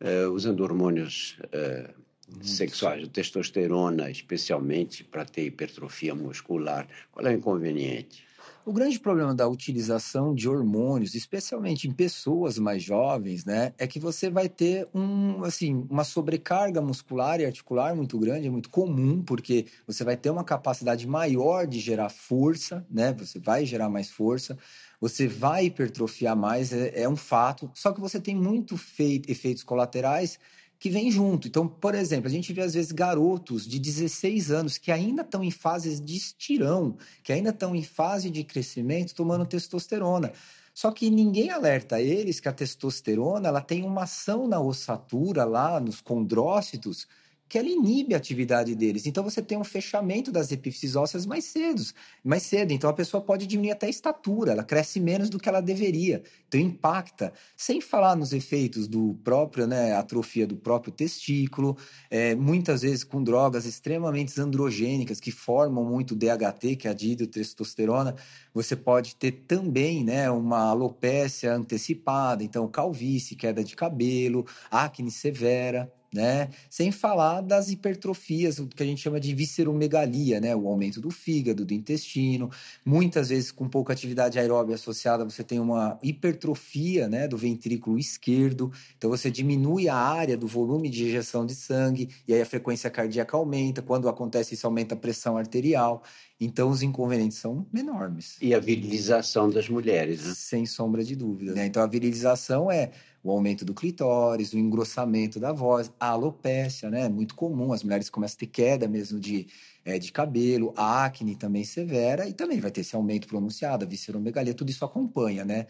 uh, 0.00 0.30
usando 0.30 0.60
hormônios 0.60 1.38
uh, 1.44 1.94
sexuais, 2.42 3.06
testosterona, 3.08 4.10
especialmente 4.10 5.04
para 5.04 5.24
ter 5.24 5.44
hipertrofia 5.44 6.14
muscular. 6.14 6.88
Qual 7.12 7.24
é 7.26 7.30
o 7.30 7.32
inconveniente? 7.32 8.24
O 8.66 8.72
grande 8.72 8.98
problema 8.98 9.34
da 9.34 9.46
utilização 9.46 10.34
de 10.34 10.48
hormônios, 10.48 11.14
especialmente 11.14 11.86
em 11.86 11.92
pessoas 11.92 12.58
mais 12.58 12.82
jovens, 12.82 13.44
né, 13.44 13.74
é 13.76 13.86
que 13.86 14.00
você 14.00 14.30
vai 14.30 14.48
ter 14.48 14.88
um, 14.94 15.44
assim, 15.44 15.86
uma 15.90 16.02
sobrecarga 16.02 16.80
muscular 16.80 17.38
e 17.38 17.44
articular 17.44 17.94
muito 17.94 18.18
grande, 18.18 18.46
é 18.46 18.50
muito 18.50 18.70
comum, 18.70 19.22
porque 19.22 19.66
você 19.86 20.02
vai 20.02 20.16
ter 20.16 20.30
uma 20.30 20.42
capacidade 20.42 21.06
maior 21.06 21.66
de 21.66 21.78
gerar 21.78 22.08
força, 22.08 22.86
né, 22.90 23.12
você 23.12 23.38
vai 23.38 23.66
gerar 23.66 23.90
mais 23.90 24.10
força, 24.10 24.56
você 24.98 25.28
vai 25.28 25.66
hipertrofiar 25.66 26.34
mais, 26.34 26.72
é, 26.72 27.02
é 27.02 27.06
um 27.06 27.16
fato, 27.16 27.70
só 27.74 27.92
que 27.92 28.00
você 28.00 28.18
tem 28.18 28.34
muito 28.34 28.78
feito, 28.78 29.30
efeitos 29.30 29.62
colaterais 29.62 30.38
que 30.78 30.90
vem 30.90 31.10
junto. 31.10 31.48
Então, 31.48 31.66
por 31.66 31.94
exemplo, 31.94 32.28
a 32.28 32.30
gente 32.30 32.52
vê 32.52 32.62
às 32.62 32.74
vezes 32.74 32.92
garotos 32.92 33.66
de 33.66 33.78
16 33.78 34.50
anos 34.50 34.78
que 34.78 34.92
ainda 34.92 35.22
estão 35.22 35.42
em 35.42 35.50
fases 35.50 36.00
de 36.00 36.16
estirão, 36.16 36.96
que 37.22 37.32
ainda 37.32 37.50
estão 37.50 37.74
em 37.74 37.82
fase 37.82 38.30
de 38.30 38.44
crescimento 38.44 39.14
tomando 39.14 39.46
testosterona. 39.46 40.32
Só 40.74 40.90
que 40.90 41.08
ninguém 41.08 41.50
alerta 41.50 42.00
eles 42.00 42.40
que 42.40 42.48
a 42.48 42.52
testosterona 42.52 43.48
ela 43.48 43.60
tem 43.60 43.84
uma 43.84 44.02
ação 44.02 44.48
na 44.48 44.60
ossatura 44.60 45.44
lá 45.44 45.78
nos 45.78 46.00
condrócitos 46.00 47.06
que 47.48 47.58
ela 47.58 47.68
inibe 47.68 48.14
a 48.14 48.16
atividade 48.16 48.74
deles. 48.74 49.06
Então 49.06 49.22
você 49.22 49.42
tem 49.42 49.58
um 49.58 49.64
fechamento 49.64 50.32
das 50.32 50.50
epífises 50.50 50.96
ósseas 50.96 51.26
mais 51.26 51.44
cedo, 51.44 51.82
mais 52.22 52.42
cedo. 52.42 52.72
Então 52.72 52.88
a 52.88 52.92
pessoa 52.92 53.20
pode 53.20 53.46
diminuir 53.46 53.72
até 53.72 53.86
a 53.86 53.90
estatura, 53.90 54.52
ela 54.52 54.64
cresce 54.64 54.98
menos 54.98 55.28
do 55.28 55.38
que 55.38 55.48
ela 55.48 55.60
deveria. 55.60 56.22
Então 56.48 56.60
impacta, 56.60 57.32
sem 57.56 57.80
falar 57.80 58.16
nos 58.16 58.32
efeitos 58.32 58.88
do 58.88 59.14
próprio, 59.22 59.66
né, 59.66 59.94
atrofia 59.94 60.46
do 60.46 60.56
próprio 60.56 60.92
testículo, 60.92 61.76
é, 62.10 62.34
muitas 62.34 62.82
vezes 62.82 63.04
com 63.04 63.22
drogas 63.22 63.66
extremamente 63.66 64.40
androgênicas 64.40 65.20
que 65.20 65.30
formam 65.30 65.84
muito 65.84 66.16
DHT, 66.16 66.76
que 66.76 66.88
é 66.88 66.90
a 66.90 66.94
dihidrotestosterona, 66.94 68.16
você 68.52 68.74
pode 68.74 69.16
ter 69.16 69.32
também, 69.46 70.02
né, 70.02 70.30
uma 70.30 70.70
alopécia 70.70 71.54
antecipada, 71.54 72.42
então 72.42 72.66
calvície, 72.68 73.36
queda 73.36 73.62
de 73.62 73.76
cabelo, 73.76 74.46
acne 74.70 75.10
severa 75.10 75.92
né? 76.14 76.48
Sem 76.70 76.92
falar 76.92 77.40
das 77.40 77.68
hipertrofias, 77.68 78.60
o 78.60 78.68
que 78.68 78.82
a 78.82 78.86
gente 78.86 79.02
chama 79.02 79.18
de 79.18 79.34
visceromegalia, 79.34 80.40
né? 80.40 80.54
O 80.54 80.68
aumento 80.68 81.00
do 81.00 81.10
fígado, 81.10 81.64
do 81.64 81.74
intestino. 81.74 82.48
Muitas 82.84 83.30
vezes, 83.30 83.50
com 83.50 83.68
pouca 83.68 83.92
atividade 83.92 84.38
aeróbica 84.38 84.76
associada, 84.76 85.24
você 85.24 85.42
tem 85.42 85.58
uma 85.58 85.98
hipertrofia, 86.02 87.08
né? 87.08 87.26
Do 87.26 87.36
ventrículo 87.36 87.98
esquerdo. 87.98 88.72
Então, 88.96 89.10
você 89.10 89.28
diminui 89.28 89.88
a 89.88 89.96
área 89.96 90.36
do 90.36 90.46
volume 90.46 90.88
de 90.88 91.04
injeção 91.04 91.44
de 91.44 91.54
sangue 91.54 92.08
e 92.28 92.32
aí 92.32 92.40
a 92.40 92.46
frequência 92.46 92.88
cardíaca 92.88 93.36
aumenta. 93.36 93.82
Quando 93.82 94.08
acontece 94.08 94.54
isso, 94.54 94.66
aumenta 94.66 94.94
a 94.94 94.98
pressão 94.98 95.36
arterial. 95.36 96.04
Então, 96.40 96.70
os 96.70 96.82
inconvenientes 96.82 97.38
são 97.38 97.66
enormes. 97.74 98.36
E 98.40 98.54
a 98.54 98.60
virilização 98.60 99.50
das 99.50 99.68
mulheres, 99.68 100.24
né? 100.24 100.32
Sem 100.34 100.64
sombra 100.64 101.02
de 101.02 101.16
dúvida. 101.16 101.54
Né? 101.54 101.66
Então, 101.66 101.82
a 101.82 101.86
virilização 101.86 102.70
é 102.70 102.92
o 103.24 103.30
aumento 103.30 103.64
do 103.64 103.72
clitóris, 103.72 104.52
o 104.52 104.58
engrossamento 104.58 105.40
da 105.40 105.50
voz, 105.50 105.90
a 105.98 106.08
alopécia, 106.08 106.90
né? 106.90 107.08
Muito 107.08 107.34
comum, 107.34 107.72
as 107.72 107.82
mulheres 107.82 108.10
começam 108.10 108.36
a 108.36 108.40
ter 108.40 108.46
queda 108.48 108.86
mesmo 108.86 109.18
de, 109.18 109.46
é, 109.82 109.98
de 109.98 110.12
cabelo, 110.12 110.74
a 110.76 111.06
acne 111.06 111.34
também 111.34 111.64
severa, 111.64 112.28
e 112.28 112.34
também 112.34 112.60
vai 112.60 112.70
ter 112.70 112.82
esse 112.82 112.94
aumento 112.94 113.26
pronunciado, 113.26 113.82
a 113.82 113.88
visceromegalia, 113.88 114.52
tudo 114.52 114.68
isso 114.68 114.84
acompanha, 114.84 115.42
né? 115.42 115.66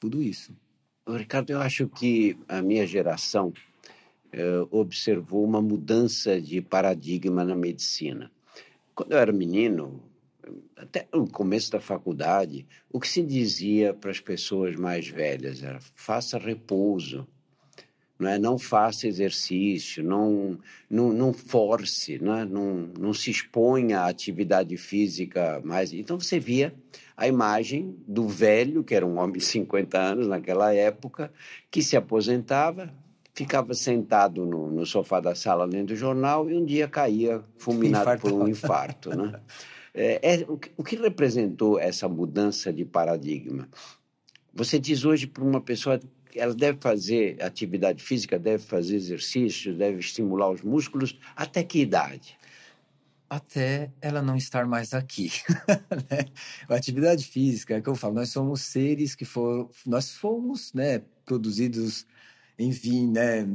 Tudo 0.00 0.22
isso. 0.22 0.56
Ricardo, 1.06 1.50
eu 1.50 1.60
acho 1.60 1.86
que 1.86 2.36
a 2.48 2.62
minha 2.62 2.86
geração 2.86 3.52
eh, 4.32 4.66
observou 4.70 5.44
uma 5.44 5.60
mudança 5.60 6.40
de 6.40 6.62
paradigma 6.62 7.44
na 7.44 7.54
medicina. 7.54 8.30
Quando 8.94 9.12
eu 9.12 9.18
era 9.18 9.32
menino, 9.32 10.02
até 10.76 11.06
no 11.12 11.28
começo 11.28 11.70
da 11.70 11.80
faculdade, 11.80 12.66
o 12.90 13.00
que 13.00 13.08
se 13.08 13.22
dizia 13.22 13.94
para 13.94 14.10
as 14.10 14.20
pessoas 14.20 14.76
mais 14.76 15.08
velhas 15.08 15.62
era: 15.62 15.78
faça 15.94 16.38
repouso, 16.38 17.26
não 18.18 18.28
é? 18.28 18.38
Não 18.38 18.58
faça 18.58 19.06
exercício, 19.06 20.02
não 20.02 20.58
não, 20.88 21.12
não 21.12 21.32
force, 21.32 22.18
não, 22.18 22.36
é? 22.36 22.44
não 22.44 22.90
não 22.98 23.14
se 23.14 23.30
exponha 23.30 24.00
à 24.00 24.08
atividade 24.08 24.76
física 24.76 25.60
mais. 25.64 25.92
Então 25.92 26.18
você 26.18 26.38
via 26.38 26.74
a 27.16 27.26
imagem 27.26 27.96
do 28.06 28.28
velho, 28.28 28.84
que 28.84 28.94
era 28.94 29.06
um 29.06 29.18
homem 29.18 29.38
de 29.38 29.44
50 29.44 29.98
anos 29.98 30.26
naquela 30.26 30.74
época, 30.74 31.32
que 31.70 31.82
se 31.82 31.96
aposentava, 31.96 32.92
ficava 33.32 33.74
sentado 33.74 34.44
no, 34.44 34.70
no 34.70 34.86
sofá 34.86 35.20
da 35.20 35.34
sala 35.34 35.64
lendo 35.64 35.90
o 35.90 35.96
jornal 35.96 36.48
e 36.50 36.56
um 36.56 36.64
dia 36.64 36.88
caía 36.88 37.42
fulminado 37.58 38.20
por 38.20 38.32
um 38.32 38.48
infarto, 38.48 39.10
né? 39.16 39.40
É, 39.98 40.34
é, 40.34 40.44
o, 40.46 40.58
que, 40.58 40.70
o 40.76 40.84
que 40.84 40.94
representou 40.96 41.80
essa 41.80 42.06
mudança 42.06 42.70
de 42.70 42.84
paradigma? 42.84 43.66
Você 44.52 44.78
diz 44.78 45.06
hoje 45.06 45.26
para 45.26 45.42
uma 45.42 45.60
pessoa 45.60 45.98
ela 46.34 46.54
deve 46.54 46.78
fazer 46.78 47.42
atividade 47.42 48.02
física, 48.02 48.38
deve 48.38 48.62
fazer 48.62 48.96
exercício, 48.96 49.74
deve 49.74 50.00
estimular 50.00 50.50
os 50.50 50.60
músculos, 50.60 51.18
até 51.34 51.64
que 51.64 51.80
idade? 51.80 52.36
Até 53.28 53.90
ela 54.02 54.20
não 54.20 54.36
estar 54.36 54.66
mais 54.66 54.92
aqui. 54.92 55.30
né? 56.10 56.26
A 56.68 56.74
atividade 56.74 57.24
física, 57.24 57.76
é 57.76 57.80
que 57.80 57.88
eu 57.88 57.94
falo, 57.94 58.14
nós 58.14 58.28
somos 58.28 58.60
seres 58.60 59.14
que 59.14 59.24
foram, 59.24 59.70
nós 59.86 60.12
fomos, 60.12 60.74
né, 60.74 61.02
produzidos, 61.24 62.06
enfim, 62.58 63.10
né, 63.10 63.46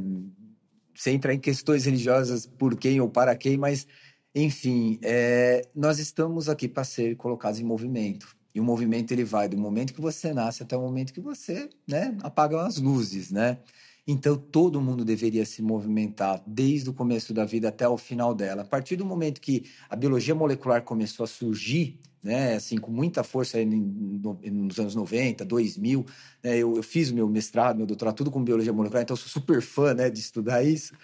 sem 0.94 1.14
entrar 1.14 1.34
em 1.34 1.40
questões 1.40 1.84
religiosas 1.84 2.46
por 2.46 2.76
quem 2.76 3.00
ou 3.00 3.08
para 3.08 3.36
quem, 3.36 3.56
mas 3.56 3.86
enfim, 4.34 4.98
é, 5.02 5.68
nós 5.74 5.98
estamos 5.98 6.48
aqui 6.48 6.66
para 6.66 6.84
ser 6.84 7.16
colocados 7.16 7.60
em 7.60 7.64
movimento. 7.64 8.36
E 8.54 8.60
o 8.60 8.64
movimento 8.64 9.12
ele 9.12 9.24
vai 9.24 9.48
do 9.48 9.56
momento 9.56 9.94
que 9.94 10.00
você 10.00 10.32
nasce 10.32 10.62
até 10.62 10.76
o 10.76 10.80
momento 10.80 11.12
que 11.12 11.20
você 11.20 11.68
né, 11.86 12.16
apaga 12.22 12.62
as 12.66 12.78
luzes, 12.78 13.30
né? 13.30 13.58
Então 14.06 14.36
todo 14.36 14.80
mundo 14.80 15.04
deveria 15.04 15.44
se 15.46 15.62
movimentar 15.62 16.42
desde 16.46 16.90
o 16.90 16.92
começo 16.92 17.32
da 17.32 17.44
vida 17.44 17.68
até 17.68 17.86
o 17.88 17.96
final 17.96 18.34
dela. 18.34 18.62
A 18.62 18.64
partir 18.64 18.96
do 18.96 19.04
momento 19.04 19.40
que 19.40 19.64
a 19.88 19.94
biologia 19.94 20.34
molecular 20.34 20.82
começou 20.82 21.24
a 21.24 21.26
surgir, 21.26 22.00
né, 22.22 22.54
assim, 22.54 22.78
com 22.78 22.90
muita 22.90 23.22
força 23.24 23.58
nos 23.64 24.78
anos 24.78 24.94
90, 24.94 25.44
2000, 25.44 26.04
né, 26.42 26.58
eu, 26.58 26.76
eu 26.76 26.82
fiz 26.82 27.10
meu 27.10 27.28
mestrado, 27.28 27.76
meu 27.76 27.86
doutorado, 27.86 28.16
tudo 28.16 28.30
com 28.30 28.42
biologia 28.42 28.72
molecular, 28.72 29.02
então 29.02 29.16
sou 29.16 29.28
super 29.28 29.60
fã 29.62 29.94
né, 29.94 30.10
de 30.10 30.20
estudar 30.20 30.62
isso. 30.64 30.94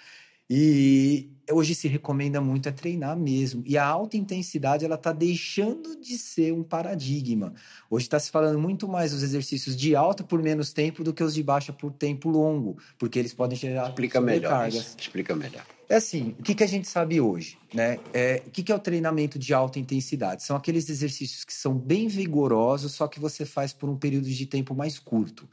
E 0.50 1.30
hoje 1.50 1.74
se 1.74 1.88
recomenda 1.88 2.40
muito 2.40 2.68
é 2.68 2.72
treinar 2.72 3.16
mesmo. 3.16 3.62
E 3.66 3.76
a 3.76 3.84
alta 3.84 4.16
intensidade 4.16 4.84
ela 4.84 4.94
está 4.94 5.12
deixando 5.12 6.00
de 6.00 6.16
ser 6.16 6.52
um 6.52 6.62
paradigma. 6.62 7.52
Hoje 7.90 8.06
está 8.06 8.18
se 8.18 8.30
falando 8.30 8.58
muito 8.58 8.88
mais 8.88 9.12
dos 9.12 9.22
exercícios 9.22 9.76
de 9.76 9.94
alta 9.94 10.24
por 10.24 10.42
menos 10.42 10.72
tempo 10.72 11.04
do 11.04 11.12
que 11.12 11.22
os 11.22 11.34
de 11.34 11.42
baixa 11.42 11.72
por 11.72 11.92
tempo 11.92 12.28
longo, 12.28 12.78
porque 12.98 13.18
eles 13.18 13.34
podem 13.34 13.58
gerar 13.58 13.88
Explica 13.88 14.20
melhor. 14.20 14.68
Explica 14.68 15.34
melhor. 15.34 15.64
É 15.88 15.96
assim, 15.96 16.34
o 16.38 16.42
que, 16.42 16.54
que 16.54 16.62
a 16.62 16.66
gente 16.66 16.86
sabe 16.86 17.18
hoje? 17.18 17.58
Né? 17.72 17.98
É, 18.12 18.42
o 18.46 18.50
que, 18.50 18.62
que 18.62 18.70
é 18.70 18.74
o 18.74 18.78
treinamento 18.78 19.38
de 19.38 19.54
alta 19.54 19.78
intensidade? 19.78 20.42
São 20.42 20.54
aqueles 20.54 20.88
exercícios 20.90 21.44
que 21.44 21.52
são 21.52 21.74
bem 21.74 22.08
vigorosos, 22.08 22.92
só 22.92 23.08
que 23.08 23.18
você 23.18 23.46
faz 23.46 23.72
por 23.72 23.88
um 23.88 23.96
período 23.96 24.28
de 24.28 24.46
tempo 24.46 24.74
mais 24.74 24.98
curto. 24.98 25.48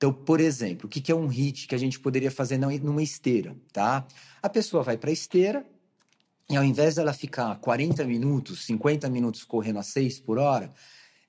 Então, 0.00 0.14
por 0.14 0.40
exemplo, 0.40 0.86
o 0.86 0.88
que 0.88 1.12
é 1.12 1.14
um 1.14 1.30
HIIT 1.30 1.68
que 1.68 1.74
a 1.74 1.78
gente 1.78 2.00
poderia 2.00 2.30
fazer 2.30 2.56
numa 2.56 3.02
esteira, 3.02 3.54
tá? 3.70 4.06
A 4.42 4.48
pessoa 4.48 4.82
vai 4.82 4.96
para 4.96 5.10
a 5.10 5.12
esteira 5.12 5.62
e 6.48 6.56
ao 6.56 6.64
invés 6.64 6.94
dela 6.94 7.12
ficar 7.12 7.54
40 7.56 8.02
minutos, 8.06 8.64
50 8.64 9.10
minutos 9.10 9.44
correndo 9.44 9.78
a 9.78 9.82
6 9.82 10.20
por 10.20 10.38
hora, 10.38 10.72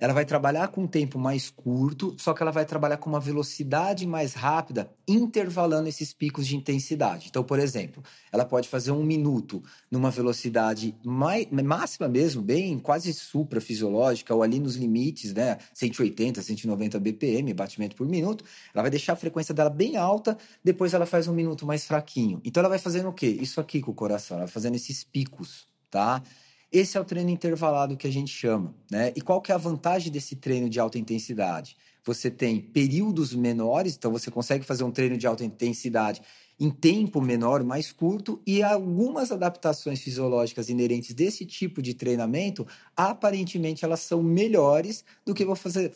ela 0.02 0.14
vai 0.14 0.26
trabalhar 0.26 0.70
com 0.70 0.82
um 0.82 0.88
tempo 0.88 1.20
mais 1.20 1.52
curto, 1.52 2.16
só 2.18 2.34
que 2.34 2.42
ela 2.42 2.52
vai 2.52 2.66
trabalhar 2.66 2.98
com 2.98 3.08
uma 3.08 3.20
velocidade 3.20 4.08
mais 4.08 4.34
rápida, 4.34 4.92
intervalando 5.08 5.88
esses 5.88 6.12
picos 6.12 6.48
de 6.48 6.58
intensidade. 6.58 7.28
Então, 7.30 7.44
por 7.44 7.60
exemplo, 7.60 8.02
ela 8.32 8.44
pode 8.44 8.68
fazer 8.68 8.92
um 8.92 9.04
minuto 9.04 9.62
numa 9.92 10.10
velocidade 10.10 10.98
mais, 11.06 11.46
máxima 11.52 12.08
mesmo, 12.08 12.42
bem 12.42 12.80
quase 12.80 13.14
suprafisiológica, 13.14 14.34
ou 14.34 14.42
ali 14.42 14.60
nos 14.60 14.76
limites, 14.76 15.36
né? 15.36 15.60
180, 15.72 16.42
190 16.42 17.00
BPM, 17.00 17.54
batimento 17.54 17.96
por 17.96 18.08
minuto. 18.08 18.44
Ela 18.74 18.82
vai 18.82 18.90
deixar 18.90 19.14
a 19.14 19.16
frequência 19.16 19.54
dela 19.54 19.70
bem 19.70 19.98
alta, 19.98 20.36
depois 20.64 20.96
ela 20.96 21.06
faz 21.06 21.28
um 21.28 21.34
minuto 21.34 21.64
mais 21.64 21.86
fraquinho. 21.86 22.42
Então, 22.44 22.62
ela 22.62 22.70
vai 22.70 22.80
fazendo 22.80 23.10
o 23.10 23.14
quê? 23.14 23.28
Isso 23.28 23.62
aqui 23.62 23.80
com 23.80 23.92
o 23.92 23.96
coração, 23.96 24.38
ela 24.38 24.48
vai 24.48 24.52
fazendo 24.52 24.74
esses 24.74 25.04
picos, 25.04 25.68
tá? 25.92 26.24
Esse 26.72 26.98
é 26.98 27.02
o 27.02 27.04
treino 27.04 27.30
intervalado 27.30 27.98
que 27.98 28.08
a 28.08 28.12
gente 28.12 28.32
chama, 28.32 28.74
né? 28.90 29.12
E 29.14 29.20
qual 29.20 29.42
que 29.42 29.52
é 29.52 29.56
a 29.56 29.58
vantagem 29.58 30.10
desse 30.10 30.38
treino 30.38 30.70
de 30.70 30.80
alta 30.80 30.98
intensidade? 30.98 31.76
Você 32.06 32.32
tem 32.32 32.62
períodos 32.62 33.36
menores, 33.36 33.96
então 33.98 34.10
você 34.10 34.32
consegue 34.32 34.64
fazer 34.64 34.86
um 34.86 34.92
treino 34.92 35.18
de 35.18 35.28
alta 35.28 35.44
intensidade 35.44 36.22
em 36.58 36.70
tempo 36.70 37.20
menor, 37.20 37.62
mais 37.64 37.92
curto, 37.92 38.42
e 38.48 38.64
algumas 38.64 39.32
adaptações 39.34 40.00
fisiológicas 40.00 40.70
inerentes 40.70 41.14
desse 41.14 41.46
tipo 41.46 41.82
de 41.82 41.94
treinamento, 41.94 42.66
aparentemente 42.96 43.84
elas 43.84 44.00
são 44.00 44.24
melhores 44.24 45.04
do 45.26 45.34
que 45.34 45.44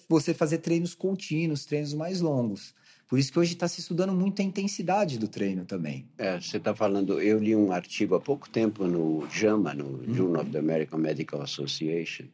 você 0.10 0.34
fazer 0.34 0.58
treinos 0.58 0.94
contínuos, 0.94 1.66
treinos 1.66 1.94
mais 1.94 2.20
longos. 2.20 2.74
Por 3.08 3.20
isso 3.20 3.32
que 3.32 3.38
hoje 3.38 3.54
está 3.54 3.68
se 3.68 3.80
estudando 3.80 4.14
muito 4.14 4.42
a 4.42 4.46
intensidade 4.46 5.20
do 5.20 5.28
treino 5.28 5.64
também. 5.64 6.08
É, 6.18 6.40
você 6.40 6.58
está 6.58 6.74
falando, 6.74 7.22
eu 7.22 7.38
li 7.38 7.56
um 7.56 7.72
artigo 7.72 8.16
há 8.16 8.20
pouco 8.20 8.50
tempo 8.50 8.88
no 8.88 9.28
JAMA, 9.30 9.76
no 9.76 9.86
uhum. 9.86 10.14
Journal 10.14 10.42
of 10.42 10.52
the 10.52 10.58
American 10.58 11.00
Medical 11.00 11.42
Association, 11.42 12.26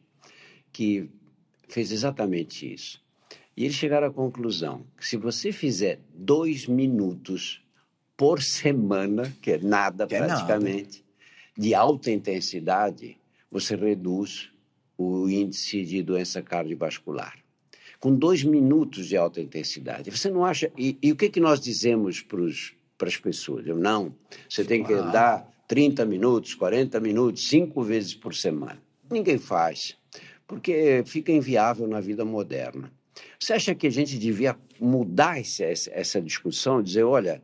que 0.72 1.10
fez 1.68 1.92
exatamente 1.92 2.72
isso. 2.72 3.02
E 3.54 3.64
eles 3.64 3.76
chegaram 3.76 4.06
à 4.06 4.10
conclusão 4.10 4.86
que 4.96 5.06
se 5.06 5.18
você 5.18 5.52
fizer 5.52 6.00
dois 6.14 6.66
minutos 6.66 7.62
por 8.16 8.40
semana, 8.42 9.30
que 9.42 9.52
é 9.52 9.58
nada 9.58 10.06
que 10.06 10.16
praticamente, 10.16 10.98
é 10.98 11.02
nada. 11.02 11.58
de 11.58 11.74
alta 11.74 12.10
intensidade, 12.10 13.18
você 13.50 13.76
reduz 13.76 14.50
o 14.96 15.28
índice 15.28 15.84
de 15.84 16.02
doença 16.02 16.40
cardiovascular 16.40 17.41
com 18.02 18.12
dois 18.12 18.42
minutos 18.42 19.06
de 19.06 19.16
alta 19.16 19.40
intensidade. 19.40 20.10
Você 20.10 20.28
não 20.28 20.44
acha. 20.44 20.72
E, 20.76 20.98
e 21.00 21.12
o 21.12 21.16
que, 21.16 21.28
que 21.28 21.38
nós 21.38 21.60
dizemos 21.60 22.20
para 22.20 23.06
as 23.06 23.16
pessoas? 23.16 23.64
Eu, 23.64 23.76
não, 23.76 24.12
você 24.50 24.64
tem 24.64 24.82
que 24.82 24.92
andar 24.92 25.48
30 25.68 26.04
minutos, 26.04 26.52
40 26.56 26.98
minutos, 26.98 27.48
cinco 27.48 27.80
vezes 27.80 28.12
por 28.12 28.34
semana. 28.34 28.82
Ninguém 29.08 29.38
faz, 29.38 29.96
porque 30.48 31.04
fica 31.06 31.30
inviável 31.30 31.86
na 31.86 32.00
vida 32.00 32.24
moderna. 32.24 32.92
Você 33.38 33.52
acha 33.52 33.72
que 33.72 33.86
a 33.86 33.90
gente 33.90 34.18
devia 34.18 34.56
mudar 34.80 35.38
esse, 35.38 35.62
essa 35.62 36.20
discussão, 36.20 36.82
dizer, 36.82 37.04
olha, 37.04 37.40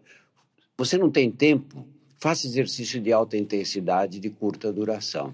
você 0.77 0.99
não 0.99 1.09
tem 1.09 1.31
tempo, 1.31 1.87
faça 2.19 2.49
exercício 2.49 3.01
de 3.01 3.13
alta 3.13 3.37
intensidade 3.37 4.19
de 4.19 4.29
curta 4.29 4.73
duração. 4.73 5.33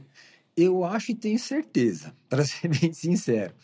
Eu 0.54 0.84
acho 0.84 1.12
e 1.12 1.14
tenho 1.14 1.38
certeza, 1.38 2.14
para 2.28 2.44
ser 2.44 2.68
bem 2.68 2.92
sincero. 2.92 3.54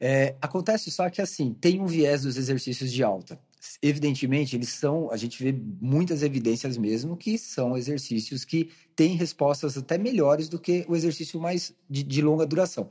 É, 0.00 0.36
acontece 0.40 0.90
só 0.90 1.08
que 1.08 1.22
assim, 1.22 1.54
tem 1.54 1.80
um 1.80 1.86
viés 1.86 2.22
dos 2.22 2.36
exercícios 2.36 2.92
de 2.92 3.02
alta. 3.02 3.38
Evidentemente, 3.82 4.54
eles 4.54 4.68
são, 4.68 5.10
a 5.10 5.16
gente 5.16 5.42
vê 5.42 5.52
muitas 5.80 6.22
evidências 6.22 6.76
mesmo 6.76 7.16
que 7.16 7.36
são 7.36 7.76
exercícios 7.76 8.44
que 8.44 8.70
têm 8.94 9.16
respostas 9.16 9.76
até 9.76 9.98
melhores 9.98 10.48
do 10.48 10.58
que 10.58 10.84
o 10.88 10.94
exercício 10.94 11.40
mais 11.40 11.74
de, 11.88 12.02
de 12.02 12.22
longa 12.22 12.46
duração. 12.46 12.88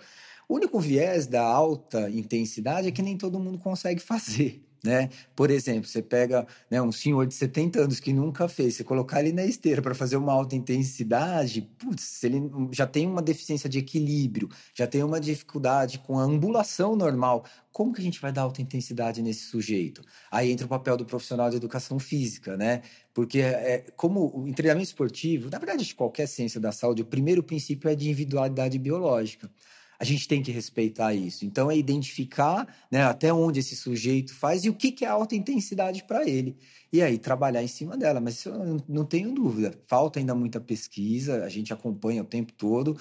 O 0.48 0.56
único 0.56 0.80
viés 0.80 1.28
da 1.28 1.44
alta 1.44 2.10
intensidade 2.10 2.88
é 2.88 2.92
que 2.92 3.02
nem 3.02 3.18
todo 3.18 3.40
mundo 3.40 3.58
consegue 3.58 4.02
fazer. 4.04 4.65
Né? 4.86 5.10
Por 5.36 5.50
exemplo, 5.50 5.90
você 5.90 6.02
pega 6.02 6.46
né, 6.70 6.80
um 6.80 6.92
senhor 6.92 7.26
de 7.26 7.34
70 7.34 7.80
anos 7.80 8.00
que 8.00 8.14
nunca 8.14 8.48
fez, 8.48 8.76
você 8.76 8.84
colocar 8.84 9.20
ele 9.20 9.34
na 9.34 9.44
esteira 9.44 9.82
para 9.82 9.96
fazer 9.96 10.16
uma 10.16 10.32
alta 10.32 10.56
intensidade, 10.56 11.64
putz, 11.80 12.24
ele 12.24 12.40
já 12.72 12.86
tem 12.86 13.08
uma 13.08 13.22
deficiência 13.22 13.68
de 13.68 13.80
equilíbrio, 13.80 14.48
já 14.76 14.86
tem 14.86 15.04
uma 15.04 15.20
dificuldade 15.20 15.98
com 16.00 16.20
a 16.20 16.24
ambulação 16.24 16.96
normal. 16.96 17.46
Como 17.72 17.92
que 17.92 18.00
a 18.00 18.04
gente 18.04 18.22
vai 18.22 18.32
dar 18.32 18.44
alta 18.44 18.62
intensidade 18.62 19.22
nesse 19.22 19.46
sujeito? 19.46 20.02
Aí 20.32 20.52
entra 20.52 20.66
o 20.66 20.70
papel 20.70 20.96
do 20.96 21.06
profissional 21.06 21.50
de 21.50 21.58
educação 21.58 22.00
física, 22.00 22.56
né? 22.56 22.84
Porque 23.14 23.40
é, 23.40 23.86
como 23.98 24.46
em 24.48 24.54
treinamento 24.54 24.88
esportivo, 24.88 25.50
na 25.50 25.58
verdade, 25.58 25.84
de 25.84 25.96
qualquer 25.96 26.28
ciência 26.28 26.60
da 26.62 26.72
saúde, 26.72 27.02
o 27.02 27.06
primeiro 27.06 27.44
princípio 27.44 27.90
é 27.90 27.96
de 27.96 28.06
individualidade 28.06 28.78
biológica 28.80 29.50
a 30.00 30.04
gente 30.04 30.28
tem 30.28 30.42
que 30.42 30.52
respeitar 30.52 31.14
isso. 31.14 31.46
Então, 31.46 31.70
é 31.70 31.78
identificar 31.78 32.68
né, 32.92 33.04
até 33.04 33.34
onde 33.34 33.60
esse 33.60 33.76
sujeito 33.76 34.34
faz 34.34 34.66
e 34.66 34.70
o 34.70 34.74
que, 34.74 34.92
que 34.92 35.06
é 35.06 35.08
alta 35.08 35.36
intensidade 35.36 36.04
para 36.04 36.28
ele. 36.28 36.58
E 36.92 37.02
aí, 37.02 37.18
trabalhar 37.18 37.64
em 37.64 37.68
cima 37.68 37.98
dela. 37.98 38.20
Mas 38.20 38.44
eu 38.46 38.82
não 38.88 39.06
tenho 39.06 39.34
dúvida. 39.34 39.74
Falta 39.88 40.20
ainda 40.20 40.36
muita 40.36 40.60
pesquisa, 40.60 41.44
a 41.44 41.50
gente 41.50 41.74
acompanha 41.74 42.22
o 42.22 42.26
tempo 42.26 42.54
todo. 42.54 42.98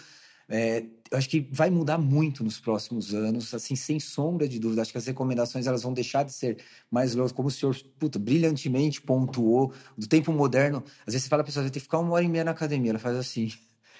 É, 0.48 0.84
eu 1.10 1.18
acho 1.18 1.28
que 1.28 1.48
vai 1.50 1.70
mudar 1.70 1.96
muito 1.96 2.44
nos 2.44 2.60
próximos 2.60 3.14
anos, 3.14 3.54
assim, 3.54 3.74
sem 3.74 3.98
sombra 3.98 4.46
de 4.48 4.58
dúvida. 4.58 4.82
Acho 4.82 4.92
que 4.92 4.98
as 4.98 5.06
recomendações 5.06 5.66
elas 5.66 5.82
vão 5.82 5.92
deixar 5.92 6.22
de 6.22 6.32
ser 6.32 6.58
mais 6.90 7.14
longas, 7.14 7.32
como 7.32 7.48
o 7.48 7.50
senhor 7.50 7.76
puta, 7.98 8.18
brilhantemente 8.18 9.00
pontuou. 9.00 9.72
Do 9.96 10.06
tempo 10.06 10.32
moderno, 10.32 10.82
às 11.06 11.14
vezes 11.14 11.24
você 11.24 11.28
fala, 11.28 11.42
a 11.42 11.44
pessoa 11.44 11.62
vai 11.62 11.70
ter 11.70 11.78
que 11.78 11.84
ficar 11.84 11.98
uma 11.98 12.12
hora 12.12 12.24
e 12.24 12.28
meia 12.28 12.44
na 12.44 12.50
academia. 12.50 12.90
Ela 12.90 12.98
faz 12.98 13.16
assim. 13.16 13.52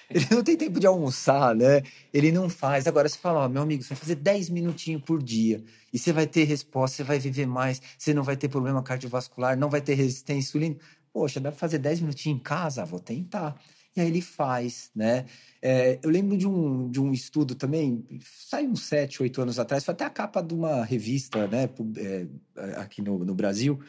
Ele 0.10 0.26
não 0.30 0.42
tem 0.42 0.56
tempo 0.56 0.78
de 0.78 0.86
almoçar, 0.86 1.54
né? 1.54 1.82
Ele 2.12 2.30
não 2.30 2.48
faz. 2.48 2.86
Agora 2.86 3.08
você 3.08 3.18
fala, 3.18 3.44
ó, 3.44 3.48
meu 3.48 3.62
amigo, 3.62 3.82
você 3.82 3.90
vai 3.90 3.98
fazer 3.98 4.16
10 4.16 4.50
minutinhos 4.50 5.02
por 5.02 5.22
dia 5.22 5.62
e 5.92 5.98
você 5.98 6.12
vai 6.12 6.26
ter 6.26 6.44
resposta, 6.44 6.98
você 6.98 7.04
vai 7.04 7.18
viver 7.18 7.46
mais, 7.46 7.80
você 7.96 8.12
não 8.12 8.22
vai 8.22 8.36
ter 8.36 8.48
problema 8.48 8.82
cardiovascular, 8.82 9.56
não 9.56 9.70
vai 9.70 9.80
ter 9.80 9.94
resistência 9.94 10.48
insulina. 10.48 10.76
Poxa, 11.12 11.40
dá 11.40 11.50
pra 11.50 11.58
fazer 11.58 11.78
10 11.78 12.00
minutinhos 12.00 12.40
em 12.40 12.42
casa? 12.42 12.84
Vou 12.84 13.00
tentar. 13.00 13.56
E 13.96 14.00
aí 14.00 14.08
ele 14.08 14.20
faz, 14.20 14.90
né? 14.94 15.24
É, 15.62 16.00
eu 16.02 16.10
lembro 16.10 16.36
de 16.36 16.48
um, 16.48 16.90
de 16.90 17.00
um 17.00 17.12
estudo 17.12 17.54
também, 17.54 18.04
saiu 18.20 18.70
uns 18.70 18.82
7, 18.82 19.22
8 19.22 19.42
anos 19.42 19.58
atrás, 19.58 19.84
foi 19.84 19.94
até 19.94 20.04
a 20.04 20.10
capa 20.10 20.42
de 20.42 20.52
uma 20.52 20.84
revista, 20.84 21.46
né, 21.46 21.70
é, 21.96 22.26
aqui 22.76 23.00
no, 23.00 23.24
no 23.24 23.34
Brasil, 23.34 23.80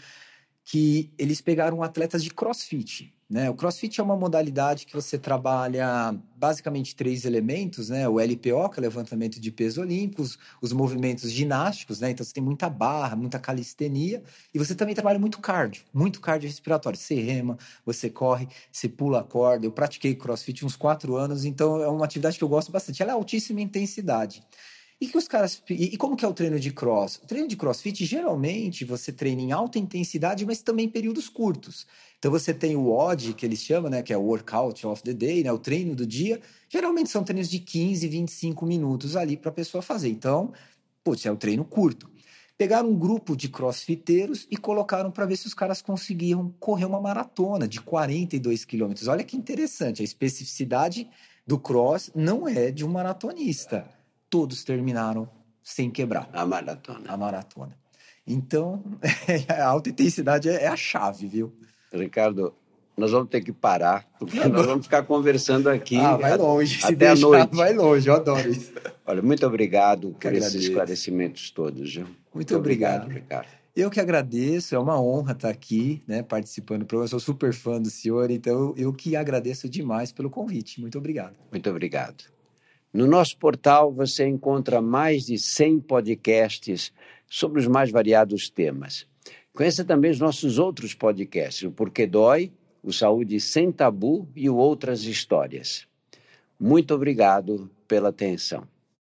que 0.66 1.14
eles 1.18 1.40
pegaram 1.40 1.84
atletas 1.84 2.24
de 2.24 2.32
crossfit. 2.32 3.14
Né? 3.28 3.50
O 3.50 3.56
CrossFit 3.56 4.00
é 4.00 4.04
uma 4.04 4.16
modalidade 4.16 4.86
que 4.86 4.94
você 4.94 5.18
trabalha 5.18 6.16
basicamente 6.36 6.96
três 6.96 7.26
elementos, 7.26 7.90
né? 7.90 8.08
O 8.08 8.20
LPO, 8.20 8.70
que 8.70 8.80
é 8.80 8.82
levantamento 8.82 9.40
de 9.40 9.52
peso 9.52 9.82
olímpicos, 9.82 10.38
os 10.62 10.72
movimentos 10.72 11.32
ginásticos, 11.32 12.00
né? 12.00 12.12
Então 12.12 12.24
você 12.24 12.34
tem 12.34 12.44
muita 12.44 12.70
barra, 12.70 13.16
muita 13.16 13.40
calistenia, 13.40 14.22
e 14.54 14.60
você 14.60 14.76
também 14.76 14.94
trabalha 14.94 15.18
muito 15.18 15.40
cardio, 15.40 15.84
muito 15.92 16.22
cardio 16.22 16.48
respiratório. 16.48 17.00
Você 17.00 17.16
rema, 17.16 17.58
você 17.84 18.12
corre, 18.12 18.48
você 18.72 18.88
pula 18.88 19.22
a 19.22 19.24
corda. 19.24 19.66
Eu 19.66 19.72
pratiquei 19.72 20.14
CrossFit 20.14 20.64
uns 20.64 20.76
quatro 20.76 21.16
anos, 21.16 21.46
então 21.46 21.82
é 21.82 21.88
uma 21.88 22.06
atividade 22.06 22.38
que 22.38 22.44
eu 22.44 22.50
gosto 22.50 22.72
bastante. 22.72 23.02
Ela 23.02 23.12
é 23.12 23.16
altíssima 23.16 23.60
intensidade. 23.60 24.44
E 25.00 25.08
que 25.08 25.18
os 25.18 25.28
caras. 25.28 25.62
E 25.70 25.98
como 25.98 26.16
que 26.16 26.24
é 26.24 26.28
o 26.28 26.34
treino 26.34 26.58
de 26.58 26.72
cross? 26.72 27.18
O 27.18 27.28
treino 27.28 27.48
de 27.48 27.58
crossfit, 27.58 28.06
geralmente, 28.06 28.86
você 28.86 29.12
treina 29.12 29.42
em 29.42 29.52
alta 29.52 29.78
intensidade, 29.78 30.46
mas 30.46 30.62
também 30.62 30.86
em 30.86 30.90
períodos 30.90 31.28
curtos. 31.28 31.86
Então 32.18 32.32
você 32.32 32.54
tem 32.54 32.78
o 32.78 32.86
WOD, 32.86 33.34
que 33.34 33.46
eles 33.46 33.60
chamam, 33.60 33.90
né? 33.92 34.02
Que 34.02 34.14
é 34.14 34.18
o 34.18 34.22
Workout 34.22 34.88
of 34.88 35.04
the 35.04 35.14
Day, 35.14 35.44
né? 35.44 35.52
O 35.52 35.60
treino 35.60 35.96
do 35.96 36.06
dia. 36.08 36.40
Geralmente 36.70 37.10
são 37.10 37.24
treinos 37.26 37.50
de 37.50 37.60
15, 37.60 38.08
25 38.08 38.66
minutos 38.66 39.18
ali 39.18 39.36
para 39.36 39.50
a 39.50 39.54
pessoa 39.54 39.82
fazer. 39.82 40.10
Então, 40.10 40.54
putz, 41.04 41.26
é 41.26 41.32
um 41.32 41.36
treino 41.36 41.66
curto. 41.66 42.10
Pegaram 42.58 42.90
um 42.90 42.98
grupo 42.98 43.36
de 43.36 43.50
crossfiteiros 43.50 44.48
e 44.50 44.56
colocaram 44.56 45.12
para 45.12 45.26
ver 45.26 45.36
se 45.36 45.46
os 45.46 45.54
caras 45.54 45.82
conseguiam 45.82 46.56
correr 46.58 46.86
uma 46.86 47.02
maratona 47.02 47.68
de 47.68 47.82
42 47.82 48.64
quilômetros. 48.64 49.10
Olha 49.10 49.26
que 49.26 49.36
interessante, 49.36 50.02
a 50.02 50.06
especificidade 50.06 51.10
do 51.46 51.60
cross 51.60 52.10
não 52.16 52.48
é 52.48 52.72
de 52.72 52.86
um 52.86 52.90
maratonista 52.90 53.86
todos 54.30 54.64
terminaram 54.64 55.30
sem 55.64 55.90
quebrar. 55.90 56.30
A 56.32 56.46
maratona. 56.46 57.12
A 57.12 57.18
maratona. 57.18 57.78
Então, 58.28 58.84
a 59.48 59.66
alta 59.66 59.90
intensidade 59.90 60.50
é, 60.50 60.68
a 60.68 60.76
chave, 60.76 61.28
viu? 61.28 61.54
Ricardo, 61.94 62.54
nós 62.98 63.12
vamos 63.12 63.30
ter 63.30 63.42
que 63.42 63.52
parar, 63.52 64.08
porque 64.18 64.40
nós 64.48 64.66
vamos 64.66 64.86
ficar 64.86 65.04
conversando 65.04 65.70
aqui. 65.70 65.98
Ah, 65.98 66.16
vai 66.16 66.38
longe. 66.38 66.80
Até 66.84 66.96
deixar, 66.96 67.28
a 67.28 67.30
noite. 67.30 67.56
Vai 67.56 67.74
longe, 67.74 68.08
eu 68.08 68.16
adoro 68.16 68.50
isso. 68.50 68.74
Olha, 69.06 69.22
muito 69.22 69.46
obrigado 69.46 70.16
por 70.20 70.34
esses 70.34 70.56
esclarecimentos 70.56 71.52
todos. 71.52 71.94
Viu? 71.94 72.06
Muito, 72.06 72.16
muito 72.34 72.56
obrigado. 72.56 73.04
obrigado, 73.04 73.24
Ricardo. 73.24 73.66
Eu 73.76 73.90
que 73.90 74.00
agradeço, 74.00 74.74
é 74.74 74.80
uma 74.80 75.00
honra 75.02 75.34
estar 75.34 75.50
aqui, 75.50 76.02
né, 76.08 76.24
participando 76.24 76.80
do 76.80 76.86
programa. 76.86 77.06
Eu 77.06 77.10
sou 77.10 77.20
super 77.20 77.54
fã 77.54 77.82
do 77.82 77.90
senhor, 77.90 78.32
então 78.32 78.74
eu 78.78 78.94
que 78.94 79.18
agradeço 79.18 79.68
demais 79.68 80.14
pelo 80.14 80.30
convite. 80.30 80.80
Muito 80.80 80.98
obrigado. 80.98 81.36
Muito 81.52 81.70
obrigado. 81.70 82.24
No 82.96 83.06
nosso 83.08 83.38
portal 83.38 83.92
você 83.92 84.26
encontra 84.26 84.82
mais 84.82 85.26
de 85.26 85.38
100 85.38 85.82
podcasts 85.82 86.94
sobre 87.30 87.60
os 87.60 87.68
mais 87.68 87.92
variados 87.92 88.50
temas. 88.50 89.06
Conheça 89.54 89.84
também 89.84 90.12
os 90.12 90.20
nossos 90.22 90.58
outros 90.58 90.94
podcasts, 90.94 91.64
o 91.64 91.72
Porquê 91.74 92.08
Dói, 92.08 92.54
o 92.82 92.94
Saúde 92.94 93.38
Sem 93.42 93.70
Tabu 93.70 94.30
e 94.34 94.50
o 94.50 94.56
Outras 94.56 95.04
Histórias. 95.04 95.86
Muito 96.58 96.96
obrigado 96.96 97.70
pela 97.86 98.08
atenção. 98.08 98.66